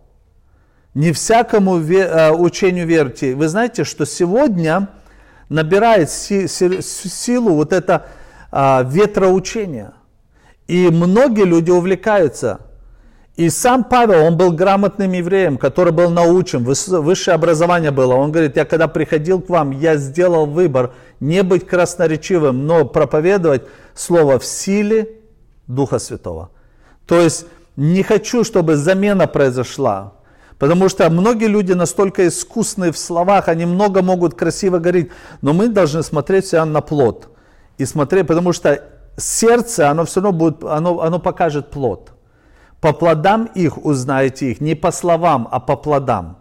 Не 0.95 1.13
всякому 1.13 1.79
э, 1.79 2.33
учению 2.33 2.87
верьте. 2.87 3.35
Вы 3.35 3.49
знаете, 3.49 3.85
что 3.85 4.07
сегодня 4.07 4.89
набирает 5.49 6.11
силу 6.11 7.55
вот 7.55 7.73
это 7.73 8.07
а, 8.51 8.83
ветроучение. 8.83 9.93
И 10.67 10.89
многие 10.89 11.45
люди 11.45 11.71
увлекаются– 11.71 12.61
и 13.37 13.51
сам 13.51 13.85
Павел, 13.85 14.25
он 14.25 14.39
был 14.39 14.51
грамотным 14.51 15.13
евреем, 15.13 15.59
который 15.59 15.93
был 15.93 16.09
научен, 16.09 16.65
высшее 16.65 17.35
образование 17.35 17.91
было. 17.91 18.15
Он 18.15 18.33
говорит, 18.33 18.57
я 18.57 18.65
когда 18.65 18.89
приходил 18.89 19.43
к 19.43 19.51
вам, 19.51 19.73
я 19.73 19.97
сделал 19.97 20.47
выбор 20.47 20.95
не 21.21 21.43
быть 21.43 21.67
красноречивым, 21.67 22.67
но 22.67 22.87
проповедовать 22.87 23.63
слово 23.95 24.39
в 24.39 24.45
силе 24.47 25.21
Духа 25.67 25.99
Святого. 25.99 26.51
То 27.07 27.21
есть 27.21 27.47
не 27.77 28.03
хочу, 28.03 28.43
чтобы 28.43 28.77
замена 28.77 29.27
произошла. 29.27 30.15
Потому 30.59 30.89
что 30.89 31.11
многие 31.11 31.49
люди 31.49 31.73
настолько 31.73 32.27
искусны 32.27 32.91
в 32.91 32.99
словах, 32.99 33.49
они 33.49 33.67
много 33.67 34.03
могут 34.03 34.35
красиво 34.35 34.79
говорить, 34.79 35.11
но 35.43 35.53
мы 35.53 35.69
должны 35.69 36.03
смотреть 36.03 36.47
себя 36.47 36.65
на 36.65 36.81
плод. 36.81 37.29
И 37.77 37.85
смотреть, 37.85 38.27
потому 38.27 38.53
что 38.53 38.83
сердце, 39.19 39.91
оно 39.91 40.07
все 40.07 40.21
равно 40.21 40.39
будет, 40.39 40.65
оно, 40.65 41.03
оно 41.03 41.19
покажет 41.19 41.71
плод. 41.71 42.13
По 42.81 42.93
плодам 42.93 43.51
их 43.55 43.85
узнаете 43.85 44.51
их, 44.51 44.61
не 44.61 44.75
по 44.75 44.93
словам, 44.93 45.47
а 45.51 45.61
по 45.61 45.77
плодам. 45.77 46.39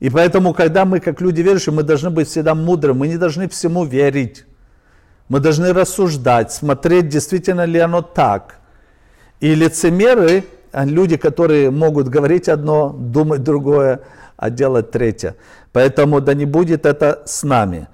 И 0.00 0.10
поэтому, 0.10 0.52
когда 0.52 0.84
мы, 0.84 1.00
как 1.00 1.20
люди 1.20 1.40
верующие, 1.40 1.74
мы 1.74 1.82
должны 1.82 2.10
быть 2.10 2.28
всегда 2.28 2.54
мудры, 2.54 2.94
мы 2.94 3.08
не 3.08 3.16
должны 3.16 3.48
всему 3.48 3.84
верить. 3.84 4.44
Мы 5.28 5.40
должны 5.40 5.72
рассуждать, 5.72 6.52
смотреть, 6.52 7.08
действительно 7.08 7.64
ли 7.64 7.78
оно 7.78 8.02
так. 8.02 8.60
И 9.40 9.54
лицемеры, 9.54 10.44
люди, 10.72 11.16
которые 11.16 11.70
могут 11.70 12.08
говорить 12.08 12.48
одно, 12.48 12.90
думать 12.90 13.42
другое, 13.42 14.00
а 14.36 14.50
делать 14.50 14.90
третье. 14.90 15.36
Поэтому 15.72 16.20
да 16.20 16.34
не 16.34 16.44
будет 16.44 16.86
это 16.86 17.22
с 17.26 17.42
нами. 17.42 17.88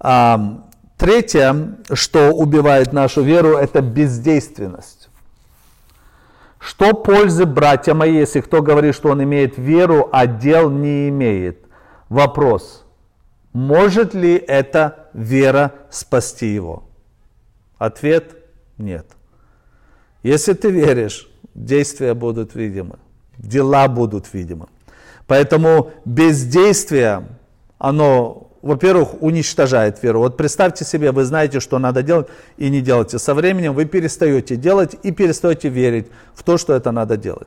А, 0.00 0.64
третье, 0.96 1.76
что 1.92 2.30
убивает 2.30 2.92
нашу 2.92 3.22
веру, 3.22 3.56
это 3.56 3.80
бездейственность. 3.80 5.08
Что 6.58 6.94
пользы, 6.94 7.44
братья 7.44 7.92
мои, 7.92 8.14
если 8.14 8.40
кто 8.40 8.62
говорит, 8.62 8.94
что 8.94 9.10
он 9.10 9.22
имеет 9.22 9.58
веру, 9.58 10.08
а 10.12 10.26
дел 10.26 10.70
не 10.70 11.08
имеет? 11.10 11.58
Вопрос. 12.08 12.84
Может 13.52 14.14
ли 14.14 14.34
эта 14.34 15.10
вера 15.12 15.72
спасти 15.90 16.46
его? 16.46 16.88
Ответ– 17.78 18.36
нет. 18.78 19.06
Если 20.22 20.54
ты 20.54 20.70
веришь, 20.70 21.28
действия 21.54 22.14
будут 22.14 22.54
видимы, 22.54 22.98
дела 23.38 23.88
будут 23.88 24.32
видимы. 24.32 24.66
Поэтому 25.26 25.90
бездействие, 26.04 27.26
оно 27.78 28.44
во-первых, 28.64 29.22
уничтожает 29.22 30.02
веру. 30.02 30.20
Вот 30.20 30.38
представьте 30.38 30.86
себе, 30.86 31.12
вы 31.12 31.24
знаете, 31.24 31.60
что 31.60 31.78
надо 31.78 32.02
делать, 32.02 32.28
и 32.56 32.70
не 32.70 32.80
делаете. 32.80 33.18
Со 33.18 33.34
временем 33.34 33.74
вы 33.74 33.84
перестаете 33.84 34.56
делать 34.56 34.96
и 35.02 35.12
перестаете 35.12 35.68
верить 35.68 36.06
в 36.34 36.42
то, 36.42 36.56
что 36.56 36.72
это 36.72 36.90
надо 36.90 37.18
делать. 37.18 37.46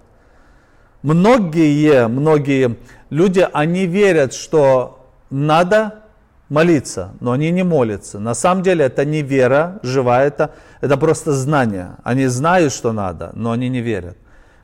Многие, 1.02 2.08
многие 2.08 2.78
люди, 3.10 3.48
они 3.52 3.88
верят, 3.88 4.36
что 4.36 5.08
надо 5.32 6.04
молиться, 6.50 7.12
но 7.20 7.32
они 7.32 7.52
не 7.52 7.64
молятся. 7.64 8.20
На 8.20 8.34
самом 8.34 8.64
деле 8.64 8.86
это 8.86 9.06
не 9.06 9.22
вера 9.22 9.80
живая, 9.84 10.28
это, 10.28 10.52
это 10.82 10.98
просто 10.98 11.34
знание. 11.34 11.96
Они 12.04 12.28
знают, 12.28 12.74
что 12.74 12.94
надо, 12.94 13.32
но 13.34 13.52
они 13.52 13.70
не 13.70 13.82
верят. 13.82 14.18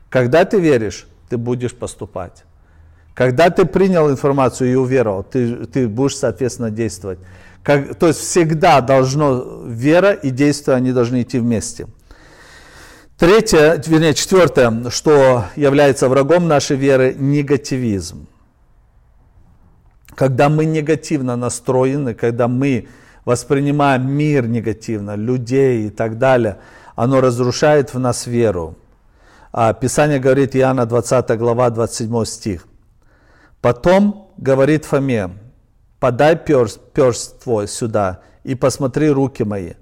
Когда 0.08 0.44
ты 0.44 0.60
веришь, 0.60 1.06
ты 1.28 1.36
будешь 1.36 1.74
поступать. 1.74 2.44
Когда 3.14 3.50
ты 3.50 3.64
принял 3.64 4.10
информацию 4.10 4.72
и 4.72 4.74
уверовал, 4.74 5.22
ты, 5.22 5.66
ты 5.66 5.88
будешь, 5.88 6.16
соответственно, 6.16 6.70
действовать. 6.70 7.18
Как, 7.62 7.94
то 7.94 8.08
есть 8.08 8.20
всегда 8.20 8.80
должно, 8.80 9.62
вера 9.66 10.12
и 10.12 10.30
действие, 10.30 10.76
они 10.76 10.92
должны 10.92 11.22
идти 11.22 11.38
вместе. 11.38 11.86
Третье, 13.16 13.80
вернее, 13.86 14.12
четвертое, 14.14 14.90
что 14.90 15.44
является 15.54 16.08
врагом 16.08 16.48
нашей 16.48 16.76
веры, 16.76 17.14
негативизм. 17.16 18.26
Когда 20.14 20.48
мы 20.48 20.64
негативно 20.64 21.36
настроены, 21.36 22.14
когда 22.14 22.46
мы 22.48 22.88
воспринимаем 23.24 24.10
мир 24.10 24.46
негативно, 24.46 25.16
людей 25.16 25.88
и 25.88 25.90
так 25.90 26.18
далее, 26.18 26.58
оно 26.94 27.20
разрушает 27.20 27.94
в 27.94 27.98
нас 27.98 28.26
веру. 28.26 28.76
А 29.52 29.72
Писание 29.72 30.18
говорит, 30.18 30.56
Иоанна 30.56 30.86
20 30.86 31.38
глава, 31.38 31.70
27 31.70 32.24
стих. 32.24 32.66
Потом 33.60 34.32
говорит 34.36 34.84
Фоме, 34.84 35.30
подай 35.98 36.36
перст, 36.36 36.80
перст 36.92 37.42
твой 37.42 37.66
сюда 37.66 38.20
и 38.42 38.54
посмотри 38.54 39.10
руки 39.10 39.42
мои. 39.42 39.72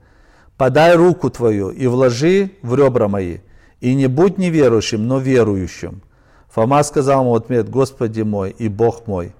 Подай 0.57 0.95
руку 0.95 1.31
твою 1.31 1.71
и 1.71 1.87
вложи 1.87 2.53
в 2.63 2.75
ребра 2.75 3.09
мои. 3.09 3.39
И 3.81 3.95
не 3.95 4.07
будь 4.07 4.39
неверующим, 4.39 5.09
но 5.09 5.19
верующим. 5.19 6.03
Фома 6.51 6.83
сказал 6.85 7.23
ему 7.23 7.35
ответ, 7.35 7.69
Господи 7.69 8.23
мой 8.23 8.51
и 8.51 8.69
Бог 8.69 9.07
мой. 9.07 9.35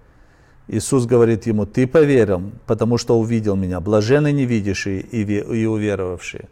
Иисус 0.69 1.07
говорит 1.07 1.47
ему, 1.47 1.67
ты 1.67 1.87
поверил, 1.87 2.43
потому 2.67 2.99
что 2.99 3.19
увидел 3.19 3.57
меня. 3.57 3.81
Блажены 3.81 4.33
невидящие 4.33 5.01
и, 5.01 5.23
и 5.23 5.67
уверовавшие. 5.67 6.49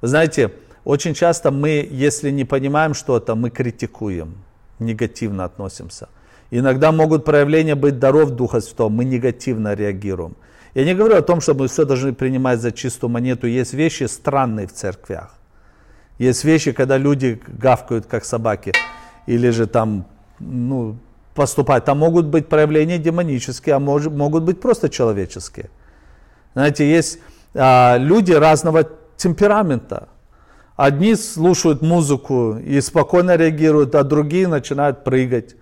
Вы 0.00 0.08
знаете, 0.08 0.50
очень 0.84 1.14
часто 1.14 1.50
мы, 1.50 1.86
если 1.90 2.30
не 2.30 2.44
понимаем 2.44 2.94
что-то, 2.94 3.34
мы 3.34 3.50
критикуем, 3.50 4.34
негативно 4.78 5.44
относимся– 5.44 6.08
Иногда 6.50 6.90
могут 6.90 7.24
проявления 7.24 7.76
быть 7.76 7.98
даров 7.98 8.30
Духа 8.30 8.60
Святого, 8.60 8.88
мы 8.88 9.04
негативно 9.04 9.74
реагируем. 9.74 10.36
Я 10.74 10.84
не 10.84 10.94
говорю 10.94 11.16
о 11.16 11.22
том, 11.22 11.40
что 11.40 11.54
мы 11.54 11.68
все 11.68 11.84
должны 11.84 12.12
принимать 12.12 12.60
за 12.60 12.72
чистую 12.72 13.10
монету. 13.10 13.46
Есть 13.46 13.72
вещи 13.72 14.04
странные 14.04 14.66
в 14.66 14.72
церквях. 14.72 15.34
Есть 16.18 16.44
вещи, 16.44 16.72
когда 16.72 16.98
люди 16.98 17.40
гавкают, 17.46 18.06
как 18.06 18.24
собаки, 18.24 18.72
или 19.26 19.50
же 19.50 19.66
там, 19.66 20.06
ну, 20.38 20.96
поступать. 21.40 21.86
Там 21.86 21.96
могут 21.96 22.26
быть 22.26 22.48
проявления 22.48 22.98
демонические, 22.98 23.76
а 23.76 23.78
может, 23.78 24.12
могут 24.12 24.42
быть 24.42 24.60
просто 24.60 24.90
человеческие. 24.90 25.70
Знаете, 26.52 26.84
есть 26.84 27.18
а, 27.54 27.96
люди 27.96 28.32
разного 28.32 28.84
темперамента. 29.16 30.08
Одни 30.76 31.14
слушают 31.14 31.80
музыку 31.80 32.58
и 32.58 32.78
спокойно 32.82 33.36
реагируют, 33.36 33.94
а 33.94 34.02
другие 34.02 34.48
начинают 34.48 35.02
прыгать. 35.02 35.56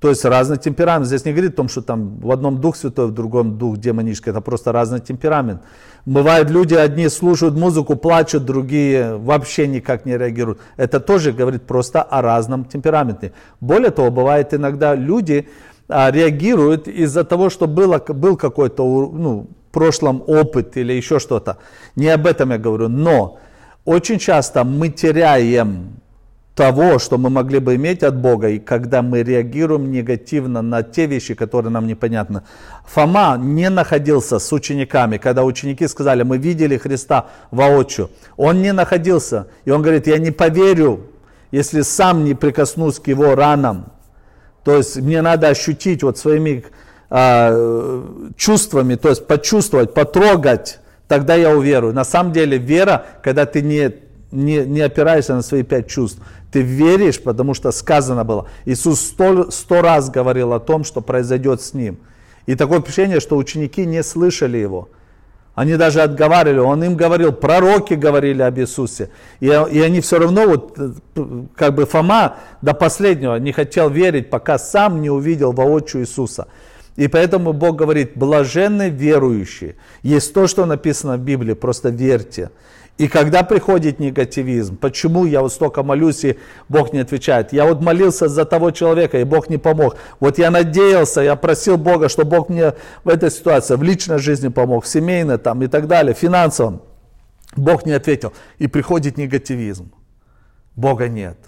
То 0.00 0.10
есть 0.10 0.24
разный 0.24 0.58
темперамент. 0.58 1.06
Здесь 1.06 1.24
не 1.24 1.32
говорит 1.32 1.54
о 1.54 1.56
том, 1.56 1.68
что 1.68 1.80
там 1.80 2.18
в 2.20 2.30
одном 2.30 2.60
дух 2.60 2.76
святой, 2.76 3.06
в 3.06 3.12
другом 3.12 3.56
дух 3.56 3.78
демонический. 3.78 4.30
Это 4.30 4.42
просто 4.42 4.70
разный 4.70 5.00
темперамент. 5.00 5.62
Бывают 6.04 6.50
люди, 6.50 6.74
одни 6.74 7.08
слушают 7.08 7.54
музыку, 7.54 7.96
плачут, 7.96 8.44
другие 8.44 9.16
вообще 9.16 9.66
никак 9.66 10.04
не 10.04 10.18
реагируют. 10.18 10.60
Это 10.76 11.00
тоже 11.00 11.32
говорит 11.32 11.62
просто 11.62 12.02
о 12.02 12.20
разном 12.20 12.66
темпераменте. 12.66 13.32
Более 13.60 13.90
того, 13.90 14.10
бывает 14.10 14.52
иногда 14.52 14.94
люди 14.94 15.48
а, 15.88 16.10
реагируют 16.10 16.88
из-за 16.88 17.24
того, 17.24 17.48
что 17.48 17.66
было, 17.66 17.98
был 17.98 18.36
какой-то 18.36 18.82
ну, 18.84 19.48
в 19.70 19.72
прошлом 19.72 20.22
опыт 20.26 20.76
или 20.76 20.92
еще 20.92 21.18
что-то. 21.18 21.56
Не 21.96 22.08
об 22.10 22.26
этом 22.26 22.50
я 22.50 22.58
говорю. 22.58 22.88
Но 22.88 23.38
очень 23.86 24.18
часто 24.18 24.62
мы 24.62 24.90
теряем 24.90 26.00
того, 26.56 26.98
что 26.98 27.18
мы 27.18 27.28
могли 27.28 27.58
бы 27.58 27.74
иметь 27.74 28.02
от 28.02 28.16
Бога, 28.16 28.48
и 28.48 28.58
когда 28.58 29.02
мы 29.02 29.22
реагируем 29.22 29.90
негативно 29.90 30.62
на 30.62 30.82
те 30.82 31.04
вещи, 31.04 31.34
которые 31.34 31.70
нам 31.70 31.86
непонятны. 31.86 32.42
Фома 32.86 33.36
не 33.38 33.68
находился 33.68 34.38
с 34.38 34.50
учениками, 34.54 35.18
когда 35.18 35.44
ученики 35.44 35.86
сказали, 35.86 36.22
мы 36.22 36.38
видели 36.38 36.78
Христа 36.78 37.26
воочию. 37.50 38.10
Он 38.38 38.62
не 38.62 38.72
находился, 38.72 39.48
и 39.66 39.70
он 39.70 39.82
говорит, 39.82 40.06
я 40.06 40.16
не 40.16 40.30
поверю, 40.30 41.10
если 41.50 41.82
сам 41.82 42.24
не 42.24 42.32
прикоснусь 42.32 43.00
к 43.00 43.08
его 43.08 43.34
ранам. 43.34 43.92
То 44.64 44.78
есть 44.78 44.96
мне 44.96 45.20
надо 45.20 45.48
ощутить 45.48 46.02
вот 46.02 46.16
своими 46.16 46.64
э, 47.10 48.02
чувствами, 48.38 48.94
то 48.94 49.10
есть 49.10 49.26
почувствовать, 49.26 49.92
потрогать, 49.92 50.80
тогда 51.06 51.34
я 51.34 51.54
уверую. 51.54 51.92
На 51.92 52.04
самом 52.04 52.32
деле 52.32 52.56
вера, 52.56 53.04
когда 53.22 53.44
ты 53.44 53.60
не, 53.60 53.92
не, 54.32 54.64
не 54.64 54.80
опираешься 54.80 55.34
на 55.34 55.42
свои 55.42 55.62
пять 55.62 55.86
чувств, 55.86 56.20
ты 56.56 56.62
веришь, 56.62 57.22
потому 57.22 57.52
что 57.52 57.70
сказано 57.70 58.24
было. 58.24 58.46
Иисус 58.64 59.00
сто, 59.00 59.50
сто 59.50 59.82
раз 59.82 60.08
говорил 60.08 60.54
о 60.54 60.58
том, 60.58 60.84
что 60.84 61.02
произойдет 61.02 61.60
с 61.60 61.74
ним. 61.74 61.98
И 62.46 62.54
такое 62.54 62.80
впечатление, 62.80 63.20
что 63.20 63.36
ученики 63.36 63.84
не 63.84 64.02
слышали 64.02 64.56
его. 64.56 64.88
Они 65.54 65.76
даже 65.76 66.00
отговаривали, 66.00 66.60
он 66.60 66.82
им 66.82 66.96
говорил, 66.96 67.32
пророки 67.32 67.92
говорили 67.92 68.40
об 68.40 68.58
Иисусе. 68.58 69.10
И, 69.40 69.48
и 69.48 69.80
они 69.82 70.00
все 70.00 70.18
равно, 70.18 70.46
вот, 70.46 70.78
как 71.54 71.74
бы 71.74 71.84
Фома 71.84 72.36
до 72.62 72.72
последнего 72.72 73.36
не 73.36 73.52
хотел 73.52 73.90
верить, 73.90 74.30
пока 74.30 74.58
сам 74.58 75.02
не 75.02 75.10
увидел 75.10 75.52
воочию 75.52 76.04
Иисуса. 76.04 76.48
И 76.96 77.06
поэтому 77.06 77.52
Бог 77.52 77.76
говорит, 77.76 78.12
блаженны 78.14 78.88
верующие. 78.88 79.76
Есть 80.02 80.32
то, 80.32 80.46
что 80.46 80.64
написано 80.64 81.18
в 81.18 81.20
Библии, 81.20 81.52
просто 81.52 81.90
верьте. 81.90 82.50
И 82.98 83.08
когда 83.08 83.42
приходит 83.42 83.98
негативизм, 84.00 84.76
почему 84.78 85.26
я 85.26 85.42
вот 85.42 85.52
столько 85.52 85.82
молюсь, 85.82 86.24
и 86.24 86.38
Бог 86.68 86.94
не 86.94 87.00
отвечает? 87.00 87.52
Я 87.52 87.66
вот 87.66 87.82
молился 87.82 88.26
за 88.28 88.46
того 88.46 88.70
человека, 88.70 89.18
и 89.20 89.24
Бог 89.24 89.50
не 89.50 89.58
помог. 89.58 89.96
Вот 90.18 90.38
я 90.38 90.50
надеялся, 90.50 91.20
я 91.20 91.36
просил 91.36 91.76
Бога, 91.76 92.08
что 92.08 92.24
Бог 92.24 92.48
мне 92.48 92.72
в 93.04 93.10
этой 93.10 93.30
ситуации, 93.30 93.76
в 93.76 93.82
личной 93.82 94.18
жизни 94.18 94.48
помог, 94.48 94.84
в 94.84 94.88
семейной 94.88 95.36
там 95.36 95.62
и 95.62 95.66
так 95.66 95.88
далее, 95.88 96.14
финансовом. 96.14 96.80
Бог 97.54 97.84
не 97.84 97.92
ответил. 97.92 98.32
И 98.58 98.66
приходит 98.66 99.18
негативизм. 99.18 99.92
Бога 100.74 101.08
нет. 101.08 101.38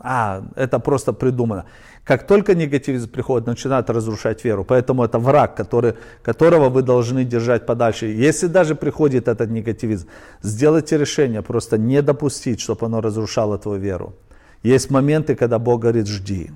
А, 0.00 0.44
это 0.56 0.78
просто 0.78 1.12
придумано. 1.12 1.64
Как 2.04 2.26
только 2.26 2.54
негативизм 2.54 3.10
приходит, 3.10 3.46
начинает 3.46 3.90
разрушать 3.90 4.44
веру. 4.44 4.64
Поэтому 4.64 5.04
это 5.04 5.18
враг, 5.18 5.56
который, 5.56 5.94
которого 6.22 6.68
вы 6.68 6.82
должны 6.82 7.24
держать 7.24 7.66
подальше. 7.66 8.06
Если 8.06 8.46
даже 8.46 8.74
приходит 8.74 9.28
этот 9.28 9.50
негативизм, 9.50 10.08
сделайте 10.42 10.96
решение 10.98 11.42
просто 11.42 11.76
не 11.76 12.00
допустить, 12.02 12.60
чтобы 12.60 12.86
оно 12.86 13.00
разрушало 13.00 13.58
твою 13.58 13.80
веру. 13.80 14.14
Есть 14.62 14.90
моменты, 14.90 15.34
когда 15.34 15.58
Бог 15.58 15.82
говорит 15.82 16.06
«жди». 16.06 16.50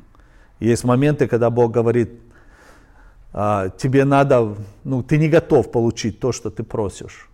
Есть 0.61 0.85
моменты, 0.85 1.27
когда 1.27 1.51
Бог 1.51 1.73
говорит 1.73 2.11
«А, 3.33 3.69
тебе 3.69 4.05
надо, 4.05 4.57
ну 4.85 5.03
ты 5.03 5.19
не 5.19 5.29
готов 5.29 5.71
получить 5.71 6.21
то, 6.21 6.33
что 6.33 6.51
ты 6.51 6.63
просишь. 6.63 7.29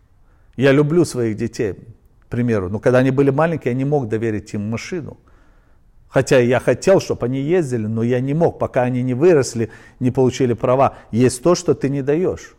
Я 0.57 0.73
люблю 0.73 1.05
своих 1.05 1.37
детей, 1.37 1.75
к 1.75 2.27
примеру, 2.27 2.69
но 2.69 2.79
когда 2.79 2.99
они 2.99 3.11
были 3.11 3.31
маленькие, 3.31 3.73
я 3.73 3.79
не 3.79 3.85
мог 3.85 4.09
доверить 4.09 4.55
им 4.55 4.71
машину. 4.71 5.17
Хотя 6.09 6.39
я 6.39 6.59
хотел, 6.59 7.01
чтобы 7.01 7.27
они 7.27 7.41
ездили, 7.41 7.87
но 7.87 8.03
я 8.03 8.21
не 8.21 8.35
мог, 8.35 8.59
пока 8.59 8.83
они 8.83 9.03
не 9.03 9.15
выросли, 9.15 9.71
не 10.01 10.11
получили 10.11 10.55
права. 10.55 10.95
Есть 11.11 11.43
то, 11.43 11.55
что 11.55 11.75
ты 11.75 11.91
не 11.91 12.03
даешь. 12.03 12.55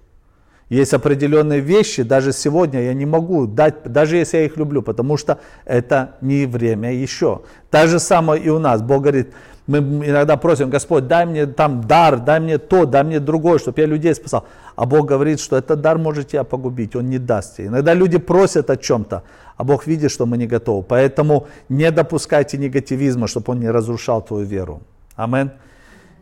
Есть 0.70 0.94
определенные 0.94 1.62
вещи, 1.62 2.04
даже 2.04 2.32
сегодня 2.32 2.84
я 2.84 2.94
не 2.94 3.08
могу 3.08 3.48
дать, 3.48 3.92
даже 3.92 4.18
если 4.18 4.38
я 4.38 4.46
их 4.46 4.56
люблю, 4.56 4.84
потому 4.84 5.18
что 5.18 5.40
это 5.66 6.18
не 6.22 6.46
время 6.46 6.94
еще. 6.94 7.42
Так 7.72 7.90
же 7.90 8.00
самое 8.00 8.42
и 8.42 8.50
у 8.50 8.60
нас. 8.60 8.84
Бог 8.84 9.02
говорит, 9.02 9.34
мы 9.70 9.78
иногда 9.78 10.36
просим, 10.36 10.72
Господь, 10.72 11.06
дай 11.06 11.28
мне 11.28 11.46
там 11.46 11.84
дар, 11.84 12.20
дай 12.20 12.40
мне 12.40 12.58
то, 12.58 12.86
дай 12.86 13.04
мне 13.04 13.20
другое, 13.20 13.60
чтобы 13.60 13.80
я 13.82 13.86
людей 13.86 14.16
спасал. 14.16 14.46
А 14.76 14.86
Бог 14.88 15.06
говорит, 15.06 15.40
что 15.40 15.58
этот 15.58 15.82
дар 15.82 16.00
может 16.00 16.30
тебя 16.30 16.44
погубить, 16.44 16.96
Он 16.96 17.08
не 17.08 17.20
даст 17.20 17.58
тебе. 17.58 17.68
Иногда 17.68 17.94
люди 17.94 18.18
просят 18.18 18.72
о 18.72 18.78
чем-то, 18.78 19.22
а 19.58 19.64
Бог 19.64 19.86
видит, 19.86 20.10
что 20.10 20.26
мы 20.26 20.38
не 20.38 20.48
готовы. 20.48 20.82
Поэтому 20.82 21.48
не 21.70 21.92
допускайте 21.92 22.58
негативизма, 22.58 23.28
чтобы 23.28 23.52
он 23.52 23.60
не 23.60 23.70
разрушал 23.70 24.24
твою 24.24 24.44
веру. 24.44 24.82
Амен. 25.16 25.52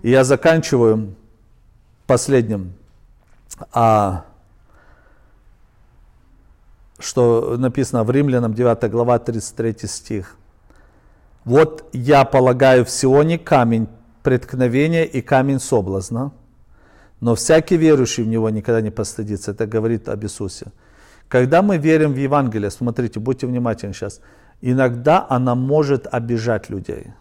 И 0.01 0.09
я 0.09 0.25
заканчиваю 0.25 1.15
последним, 2.05 2.73
а, 3.71 4.25
что 6.99 7.55
написано 7.57 8.03
в 8.03 8.11
Римлянам 8.11 8.53
9 8.53 8.91
глава 8.91 9.19
33 9.19 9.87
стих. 9.87 10.35
Вот 11.47 11.85
я 11.93 12.25
полагаю 12.25 12.83
в 12.83 12.89
Сионе 12.89 13.39
камень 13.39 13.87
преткновения 14.21 15.05
и 15.05 15.21
камень 15.21 15.61
соблазна, 15.61 16.33
но 17.21 17.35
всякий 17.35 17.77
верующий 17.77 18.23
в 18.23 18.27
него 18.27 18.49
никогда 18.49 18.81
не 18.81 18.91
постыдится. 18.91 19.51
Это 19.51 19.65
говорит 19.65 20.09
об 20.09 20.25
Иисусе. 20.25 20.65
Когда 21.29 21.61
мы 21.61 21.77
верим 21.77 22.11
в 22.11 22.17
Евангелие, 22.17 22.69
смотрите, 22.69 23.21
будьте 23.21 23.47
внимательны 23.47 23.93
сейчас, 23.93 24.19
иногда 24.59 25.25
она 25.29 25.55
может 25.55 26.05
обижать 26.11 26.69
людей. 26.69 27.13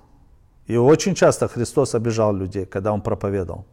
И 0.67 0.77
очень 0.77 1.15
часто 1.15 1.47
Христос 1.47 1.95
обижал 1.95 2.35
людей, 2.35 2.67
когда 2.67 2.93
Он 2.93 3.03
проповедовал. 3.03 3.65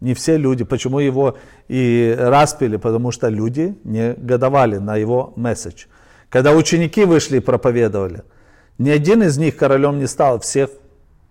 Не 0.00 0.14
все 0.14 0.38
люди. 0.38 0.64
Почему 0.64 1.00
его 1.00 1.36
и 1.68 2.16
распили? 2.18 2.78
Потому 2.78 3.10
что 3.10 3.28
люди 3.28 3.76
не 3.84 4.14
годовали 4.14 4.78
на 4.78 4.96
его 4.96 5.34
месседж. 5.36 5.88
Когда 6.30 6.52
ученики 6.52 7.04
вышли 7.04 7.36
и 7.36 7.40
проповедовали– 7.40 8.22
ни 8.80 8.88
один 8.88 9.22
из 9.22 9.36
них 9.36 9.56
королем 9.56 9.98
не 9.98 10.06
стал. 10.06 10.40
Всех, 10.40 10.70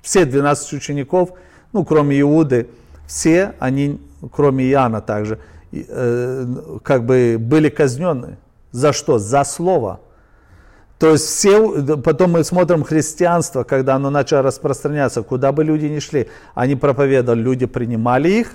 все 0.04 0.26
12 0.26 0.74
учеников, 0.74 1.32
ну, 1.74 1.84
кроме 1.84 2.22
Иуды, 2.22 2.68
все 3.08 3.56
они, 3.58 4.00
кроме 4.32 4.70
Иоанна 4.70 5.02
также, 5.02 5.40
э, 5.72 6.46
как 6.84 7.06
бы 7.06 7.38
были 7.40 7.70
казнены. 7.70 8.38
За 8.72 8.94
что? 8.94 9.18
За 9.18 9.44
слово. 9.44 10.00
То 11.00 11.14
есть 11.14 11.26
все, 11.26 11.98
потом 11.98 12.34
мы 12.34 12.44
смотрим 12.44 12.84
христианство, 12.84 13.64
когда 13.64 13.96
оно 13.96 14.12
начало 14.12 14.44
распространяться, 14.44 15.24
куда 15.24 15.52
бы 15.52 15.64
люди 15.64 15.86
ни 15.86 15.98
шли, 15.98 16.28
они 16.54 16.76
проповедовали, 16.76 17.42
люди 17.42 17.66
принимали 17.66 18.30
их, 18.30 18.52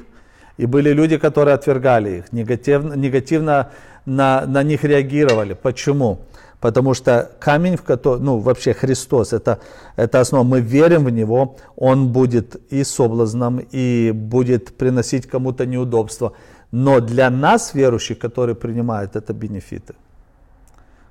и 0.56 0.66
были 0.66 0.90
люди, 0.90 1.18
которые 1.18 1.54
отвергали 1.54 2.18
их, 2.18 2.32
негативно, 2.32 2.94
негативно 2.94 3.70
на, 4.06 4.46
на 4.46 4.62
них 4.62 4.84
реагировали. 4.84 5.54
Почему? 5.54 6.20
Потому 6.64 6.94
что 6.94 7.30
камень, 7.40 7.76
в 7.76 7.82
который, 7.82 8.22
ну 8.22 8.38
вообще 8.38 8.72
Христос, 8.72 9.34
это, 9.34 9.58
это 9.96 10.20
основа, 10.20 10.44
мы 10.44 10.62
верим 10.62 11.04
в 11.04 11.10
Него, 11.10 11.56
Он 11.76 12.08
будет 12.10 12.56
и 12.72 12.84
соблазном, 12.84 13.60
и 13.74 14.12
будет 14.14 14.74
приносить 14.78 15.26
кому-то 15.26 15.66
неудобства. 15.66 16.32
Но 16.72 17.00
для 17.00 17.28
нас, 17.28 17.74
верующих, 17.74 18.18
которые 18.18 18.54
принимают, 18.54 19.14
это 19.14 19.34
бенефиты. 19.34 19.94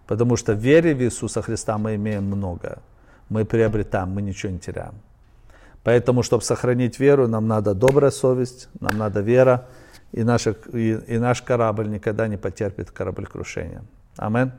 Потому 0.07 0.37
что 0.37 0.53
вере 0.53 0.95
в 0.95 1.03
Иисуса 1.03 1.43
Христа 1.43 1.77
мы 1.77 1.97
имеем 1.97 2.23
многое. 2.23 2.79
Мы 3.29 3.45
приобретаем, 3.45 4.09
мы 4.09 4.23
ничего 4.23 4.51
не 4.51 4.57
теряем. 4.57 4.95
Поэтому, 5.83 6.23
чтобы 6.23 6.43
сохранить 6.43 6.99
веру, 6.99 7.27
нам 7.27 7.47
надо 7.47 7.75
добрая 7.75 8.09
совесть, 8.09 8.69
нам 8.79 8.97
надо 8.97 9.21
вера, 9.21 9.67
и, 10.13 10.23
наша, 10.23 10.55
и, 10.73 10.97
и 11.07 11.19
наш 11.19 11.43
корабль 11.43 11.89
никогда 11.89 12.27
не 12.27 12.37
потерпит 12.37 12.89
кораблекрушения. 12.89 13.83
Аминь. 14.17 14.51